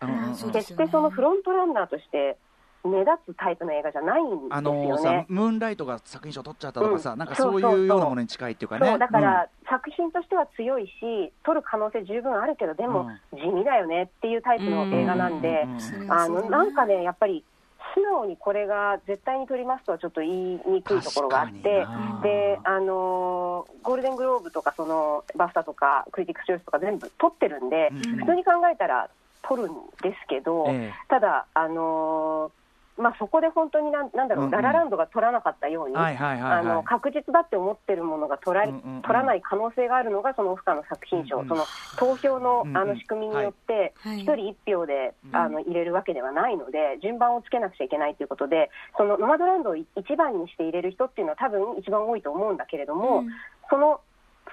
[0.52, 2.38] 決してそのフロントランナーとして
[2.84, 5.26] 目立つタイプの映画じゃないんですあのさよね。
[5.30, 7.20] ムーンライトが作品賞取っちゃったとかさ、うん。
[7.20, 8.88] なんかそういうようなものに近いっていうかね。
[8.88, 15.66] そうだから、作品としては強いし、撮る可能性十分あるけど、でも地味だよねっていうタイプの映画なんで
[16.10, 17.46] あのなんかね、やっぱり
[17.94, 21.86] 素直にこれが絶対に取りますとはちょっと言いにくいところがあって
[22.24, 28.18] であのーゴールデングローブとかそのバフタとかクリティックス・チョイスとか全部取ってるんで、うん。
[28.20, 29.10] 普通に考えたら
[29.41, 30.94] 取るんですけど、ええ。
[31.10, 32.62] ただ、あのー
[32.98, 34.62] まあ、そこで本当になんなんだろう、うんうん。
[34.62, 36.60] ララランドが取らなかったように、はいはいはいはい。
[36.60, 39.02] あの確実だって思ってるものが取られ、うんうんうん。
[39.02, 41.50] 取らない可能性があるのがそのオスカーの作品賞、うんうん。
[41.50, 41.66] その
[41.98, 44.20] 投票のあの仕組みによって、はい。
[44.20, 53.30] 一人一票で、うんあの入れるわけではないので、順番をつけなくちゃいけないということで、そのノマドランドを一番にして入れる人っていうのは、多分一番多いと思うんだけれども、うん。
[53.70, 54.02] その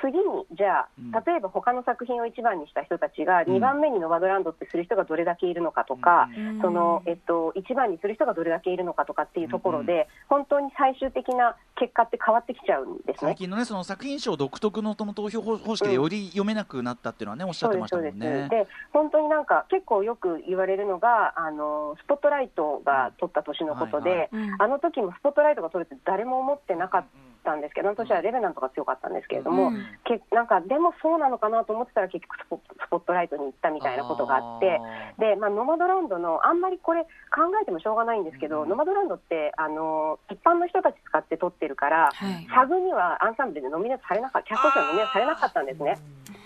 [0.00, 0.24] 次に、
[0.56, 3.56] じゃあうん、例えば他の作品を一番にした人たちが、うん。
[3.56, 6.60] 2番目にノマドランドってする人がどれだけいるのかとか、うん。
[6.60, 13.14] そのえっと、1番にする人がどれだけいるのかとかっていうところで、本当に最終的な結果って変わってきちゃうんですね。
[13.30, 18.48] 最近のねその作品賞独特の投票方式でより読めなくなったっていうのはねおっしゃってましたもんね。
[18.48, 24.28] で本当になんか結構よく言われるのがあのスポットライトが取った年のことで、はいはい。
[24.32, 24.62] うん。
[24.62, 29.86] あの時もスポットライトが取るって誰も思ってなかったんですけど、あの年はレベナントが強かったんですけれども、うん。
[30.04, 34.80] けなんかでもそうなのかなと思ってたら結局スポスポットライトに行ったみたいなことがあって。
[35.18, 37.08] でまあ、ノマドランドの、あんまりこれ、考
[37.60, 38.68] えてもしょうがないんですけど、うん。
[38.68, 42.46] ノマドランドってあの一般の人たち使って撮ってるから、はい。
[42.54, 45.98] サブにはアンサンブルでノミネートされなかった、キャスト賞にノミネートされなかったんですね。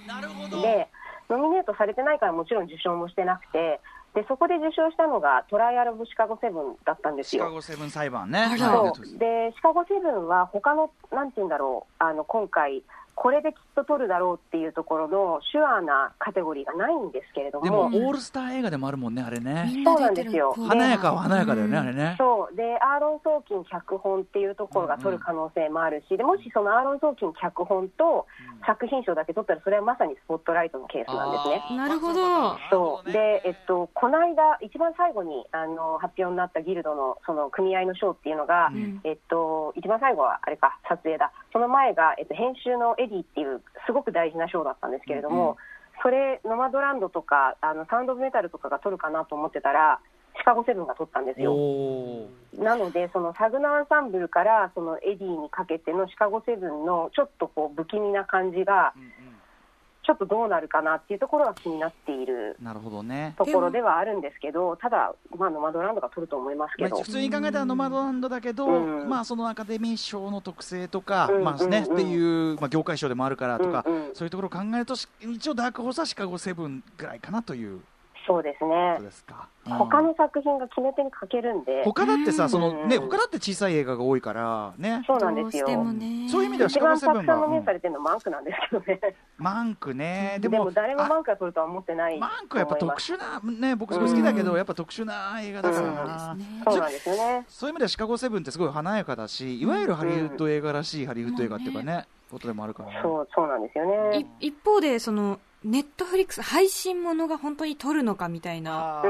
[0.06, 0.60] なるほど。
[0.60, 0.88] で、
[1.28, 3.80] ノミネートされてないからもちろん受賞もしてなくて、
[4.14, 7.52] でそこで受賞したのがトライアル・オブ・シカゴ・セブンだったんですシカよ。
[7.52, 8.56] ゴセブン裁判ね。
[8.56, 9.18] そう。
[9.18, 12.82] でシカゴセブンは他のなんて言うんだろうあの今回
[13.16, 17.04] これできっと取るだろうっていうところのシュアーなカテゴリーがないん。
[17.14, 19.70] ですけれどでもオも、ールスター映画でもあるもんねあれね。
[19.84, 20.52] そうなんですよ。
[20.52, 21.82] 華やかは華やかだよねうん。
[21.84, 22.16] あれね。
[22.18, 22.56] そう。
[22.56, 28.26] でアーロン・ソーキン脚本っていうところが取る可能性もあるし、でもしそのアーロン・ソーキン脚本と
[28.66, 31.76] 作品賞だけ取ったらそれはまさにスポットライトのケースなんですね。
[31.76, 32.56] なるほど。
[32.70, 33.12] そう。
[33.12, 39.00] で、えっと、この間、一番最後にあの発表になったギルドのその組合の賞っていうのが、うん。
[39.04, 45.56] えっと、一番最後はあれか、撮影だ、その前が、えっと、編集のエディっていう、すごく大事な賞だったんですけれども、うん
[46.02, 50.00] それ、ノマドランドとかあの、サウンド・オブ・メタルとかが取るかなと思ってたら、
[50.36, 51.54] シカゴセブンが取ったんですよ。
[52.58, 58.92] なので、その SAG のアンサンブルからそのエディにかけてのシカゴセブンのちょっとこう不気味な感じが、
[60.04, 63.34] ちょっとどうなるかなっていうところが気になっているなるほどね。
[63.38, 66.90] ところではあるんですけど、ただ、まあ、ノマドランドが取ると思いますけど。
[66.90, 69.08] まあ、普、通に考えたらノマドランドだけど、うん。
[69.08, 74.14] まあ、そのアカデミー賞の特性とか、うんまあねうんっていう、まあ、業界賞でもあるからとか、うんうん。
[74.14, 77.80] そういうところを考えるとし一応ダークホースはシカゴセブンぐらいかなという
[78.26, 79.72] そうですこねと、ですか、うん。
[79.74, 85.02] 他の作品が決め手に欠けるんで、他だってさその、ね、うん他だって小さい映画が多いからね。
[85.06, 85.66] そうなんですよ。
[85.66, 86.28] どうしてもね。
[86.28, 90.38] そういう意味ではシ一カゴセブン番たくさんされてるのはマンクなんですけどね、マンクね。
[90.40, 92.18] ででもも誰もあマンクが取るとは思ってない。
[92.18, 97.44] マンクはやっぱ特殊なね僕すごい好きだけど、やっぱ特殊な映画だからそうなんですよね。
[97.48, 103.00] そういう意味ではシカゴセブンってすごい華やかだしいわゆるハリウッド映画らしいハリウッド映画っていうかね、ことでもあるからね。
[103.02, 104.26] そうそうなんですよね。
[104.40, 109.02] い一方でそのネットフリックス配信ものが本当に撮るのかみたいな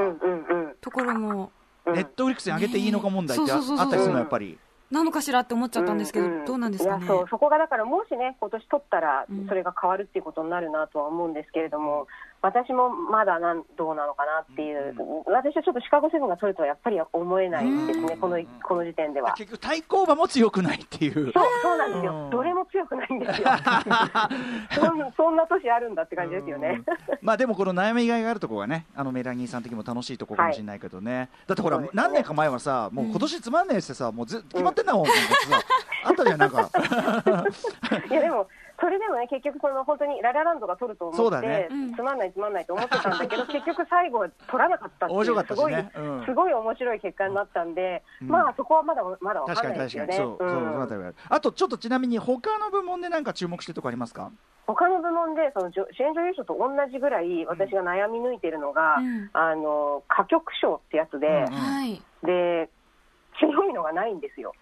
[0.80, 1.50] ところも
[1.86, 1.94] うん。
[1.94, 4.58] ネットフリックスに上げていいのか問題ってあったりするのやっぱり。
[4.90, 7.04] なのかしらって思っちゃったんですけど、ううどうなんですかね。
[7.04, 12.06] いやそうそこがだから、もしね、今年取ったらうん、それが変わるっていうことになるなとは思うんですけれども、
[12.44, 19.32] 私もまだなんどうなのかなっていう、私はちょっとシカゴセブンが取るとはやっぱり思えないですね、このこの時点では。
[19.32, 21.14] 結局対抗馬も強くないっていう。
[21.14, 21.32] そう
[21.62, 22.04] そうなんですうん。
[22.04, 23.48] よ、どれも強くないんですよ、
[24.76, 26.82] そんそんな年あるんだって感じですよね。
[27.22, 31.88] まあでもこの悩みがいがあるところがねあのメラニーさん的にも楽しいところかもしれないけどね、だってほら、ね。
[31.94, 35.14] 何年か前はさもう今年つまんねえしてさもうず決まってんだもん、なん。
[36.04, 36.68] あったじゃんなんか。
[38.10, 38.46] いやでも
[38.84, 41.68] それでもね、結局、その本当にララランドが取ると思って、そうだね。
[41.70, 41.94] うん。
[41.94, 46.24] つまんない、つまんないと思ってたんだけど、 結局、最後は取らなかったっていう、すごい、うん。
[46.26, 48.28] すごい面白い結果になったんで、うん。
[48.28, 50.36] まあそこはまだまだわ確かんかに確かに、ないですよね。
[50.36, 50.50] そう、そう、う
[50.84, 50.88] ん。
[50.88, 54.30] そのあとちょっとちなみに他の部門でなんか注目してるとこありますか？
[54.66, 59.30] 他の部門でそのじょ主演女優賞と同じぐらい私が悩み抜いてるのが、うん。
[59.32, 62.02] あの歌曲賞ってやつで、うんはい。
[62.22, 62.68] で
[63.40, 64.52] 強いのがないんですよ。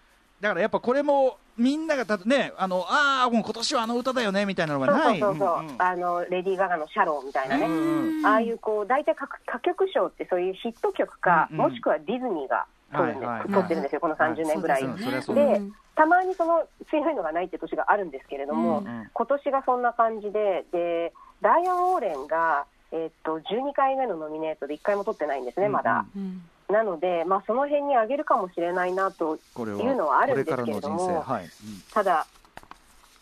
[0.43, 5.19] だからやっぱこれもみんながたねあのああもう今年はあの歌だよねみたいなのがそうない。
[5.21, 5.81] そうそうそう、んん。
[5.81, 11.69] あのレディー・ガガの「シャロー」みたいなね、うんああいうこう大体歌歌曲賞ってそういうヒット曲か、うんうん。
[11.69, 13.39] もしくはディズニーが取るんです、はい。
[13.39, 14.81] はい取ってるんですよ、この30年ぐらい。
[15.21, 15.61] そうで
[15.95, 19.09] たまにその強いのがないって年があるんですけれども、うんうん。
[19.13, 26.03] 今年がそんな感じで、でダイアン・ウォーレンが、えっと12回目のノミネートで1回も取ってないんですね、まだ。
[26.17, 31.49] うんなので、まあ、その辺に上げるかもしれないなというのはあるんですけれども、はい、
[31.93, 32.25] ただ、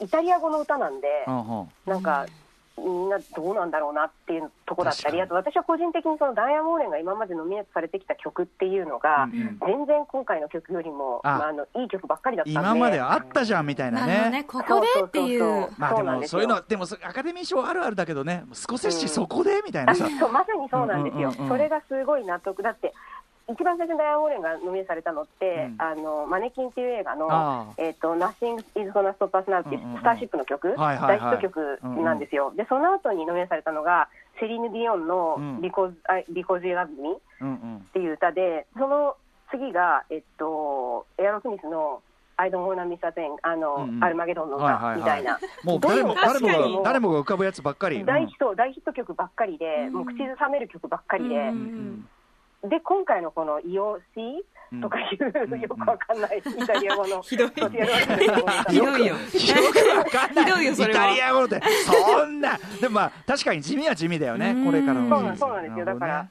[0.02, 1.60] イタリア語の歌なんで、うんうん。
[1.62, 2.26] うんなんか、
[2.78, 9.60] みんなどうなんだろうなっていうとこだったり、あと私は個人的にそのダイアン・ウォーレンが今までノミネートされてきた曲っていうのが、うんうん。
[9.60, 11.30] 全然今回の曲よりもあ。
[11.38, 14.30] まあ、あのいい曲ばっかりだったんで、今まであったじゃんみたいなね。
[14.32, 14.44] ね。
[14.46, 16.40] ここでっていうそうそうそうまあでそうなんですよ。
[16.40, 19.92] もそういうのはでもそアカデミー賞あるあるだけどねスコセッシそこでみたいな。
[19.92, 21.50] あさそうまさにそうなんですよ、うんうんうんうん。
[21.50, 22.64] それがすごい納得。
[22.64, 22.94] だって、
[23.52, 25.82] 一番最初にダイアン・ウォーレンがノミネートされたのって、うん。
[25.82, 30.00] あのマネキンっていう映画のあ「えっと Nothing is Gonna Stop Us Now」っていううんうんうん。
[30.00, 31.20] スターシップの曲、はいはいはい。
[31.20, 34.08] 大ヒット曲なんですよ、でその後にノミネートされたのが
[34.40, 37.78] セリーヌ・ディオンのうん「Because, I, Because You Love Me」うんうん。
[37.78, 39.16] っていう歌で、その
[39.52, 42.02] 次が、えっと、エアロスミスの
[42.38, 44.04] I don't wanna miss a thing あの、うんうん。
[44.04, 45.00] アルマゲドンのはいはいはい。
[45.00, 48.04] 歌みたいな、もう誰もど誰も誰もが浮かぶやつばっかり。
[48.06, 49.94] 大ヒット大ヒット曲ばっかりで、うん。
[49.94, 52.08] もう口ずさめる曲ばっかりで、ううんん
[52.64, 57.22] で今回のこの EOC とかいう、よくわかんない イタリア語の。
[57.24, 57.50] ひどい。
[57.50, 57.68] ひど
[58.98, 59.16] いよ。
[59.32, 60.76] ひどいよ。
[60.76, 61.06] それは。
[61.06, 62.58] イタリア語ってそんな。
[62.80, 64.52] でもまあ確かに地味は地味だよね。
[64.52, 64.54] う。
[64.54, 64.66] ん。
[64.66, 65.86] これからのそうなんそうなんですよ。
[65.86, 66.28] だから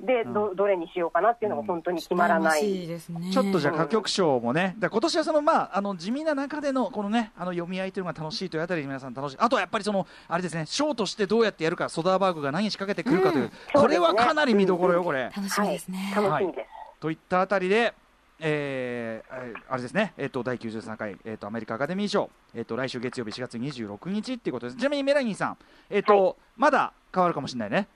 [0.00, 9.36] で、どどれにしようかなっていうのが本当に決まらない、羨ましいですねちょっとじゃあ歌曲賞もね、だから今年はそのまああの地味な中でのこのねあの読み合いというのが楽しいというあたり皆さん楽しい。
[9.38, 13.80] あとはやっぱりそのあれですね、賞としてどうやってやるか、ソダーバーグが何仕掛けてくるかという、うん。
[13.80, 15.30] これはかなり見どころよこれ。
[15.34, 17.94] 楽しみですね、楽しみです、といったあたりで。
[18.38, 24.76] えーえーあれですね、えっと第93回、えっとアメリカアカデミー賞、えっと来週月曜日4月26日っていうことです。
[24.76, 25.56] ちなみにメラニーさん、
[25.88, 27.88] えっとまだ変わるかもしれないね。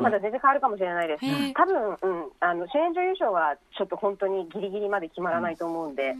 [0.00, 1.24] まだ全然変わるかもしれないです、
[1.54, 6.14] 多分、うん、あの主演女優賞はちょっと本当にギリギリまで決まらないと思うんで、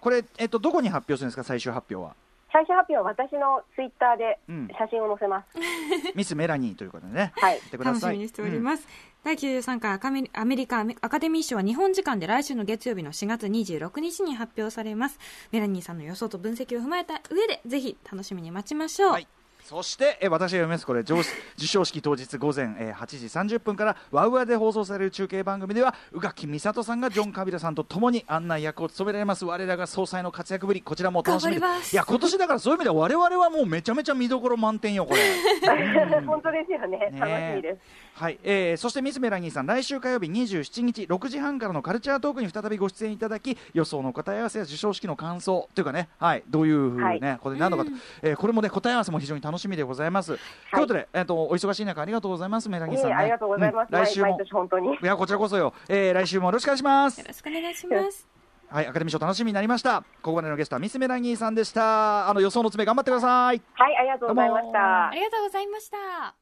[0.00, 2.16] これ、えっと、どこに発表するんですか、最終発表は。
[2.52, 4.68] 最終発表は私のツイッターでうん。
[4.78, 5.58] 写真を載せます、
[6.14, 7.60] ミス・メラニーということでね、はい。
[7.72, 8.86] 楽しみにしております、
[9.24, 15.18] 第93回アカメアメリカアカデミー賞は日本時間で来週の月曜日の4月26日に発表されます。
[15.50, 19.28] メラニーさんの予想と分析を踏まえた上でぜひ楽しみに待ちましょう、はい
[19.72, 20.86] そして、え私が読みます。
[20.86, 21.22] これ上
[21.56, 29.46] 授賞式当日午前、えー8時30分からワウワで放送される中継番組では宇垣美里さんがジョン・カビラさんと共に案内役を務められます。
[29.46, 31.60] 我らが総裁の活躍ぶりこちらも楽しみい
[31.92, 35.20] や今年だからそういう意味では我々はもうめちゃめちゃ見どころ満点よこれ。
[36.26, 37.80] 本当ですよね、ね楽しみです。
[38.14, 47.90] はい、えー、そしてミスメラニーさん来週火曜日27日6時半からのカルチャートークに再びご出演いただき予想の答え合わせや授賞式の感想というかね、はい、どういうふうね、はいこれ何度かと、
[48.22, 50.28] えーこれもね答え合わせも非常に楽しみでございます。
[50.28, 50.38] とい
[50.78, 53.88] うことで、えっ、とお忙しい中ありがとうございますメラニーさん、ね、ありがとうございます。
[53.90, 54.94] うん来週も毎毎年本当に。
[54.94, 57.26] いやこちらこそよ、えー、来週もよろしくお願いしますよ。
[57.26, 58.28] ろしくお願いします
[58.68, 60.02] はい、アカデミー賞楽しみになりました。
[60.22, 62.28] ここまでのゲストはミスメラニーさんでした。
[62.28, 63.60] あの予想の詰め頑張ってください。
[63.74, 65.10] はい、ありがとうございましたあ。
[65.12, 66.41] りがとうございました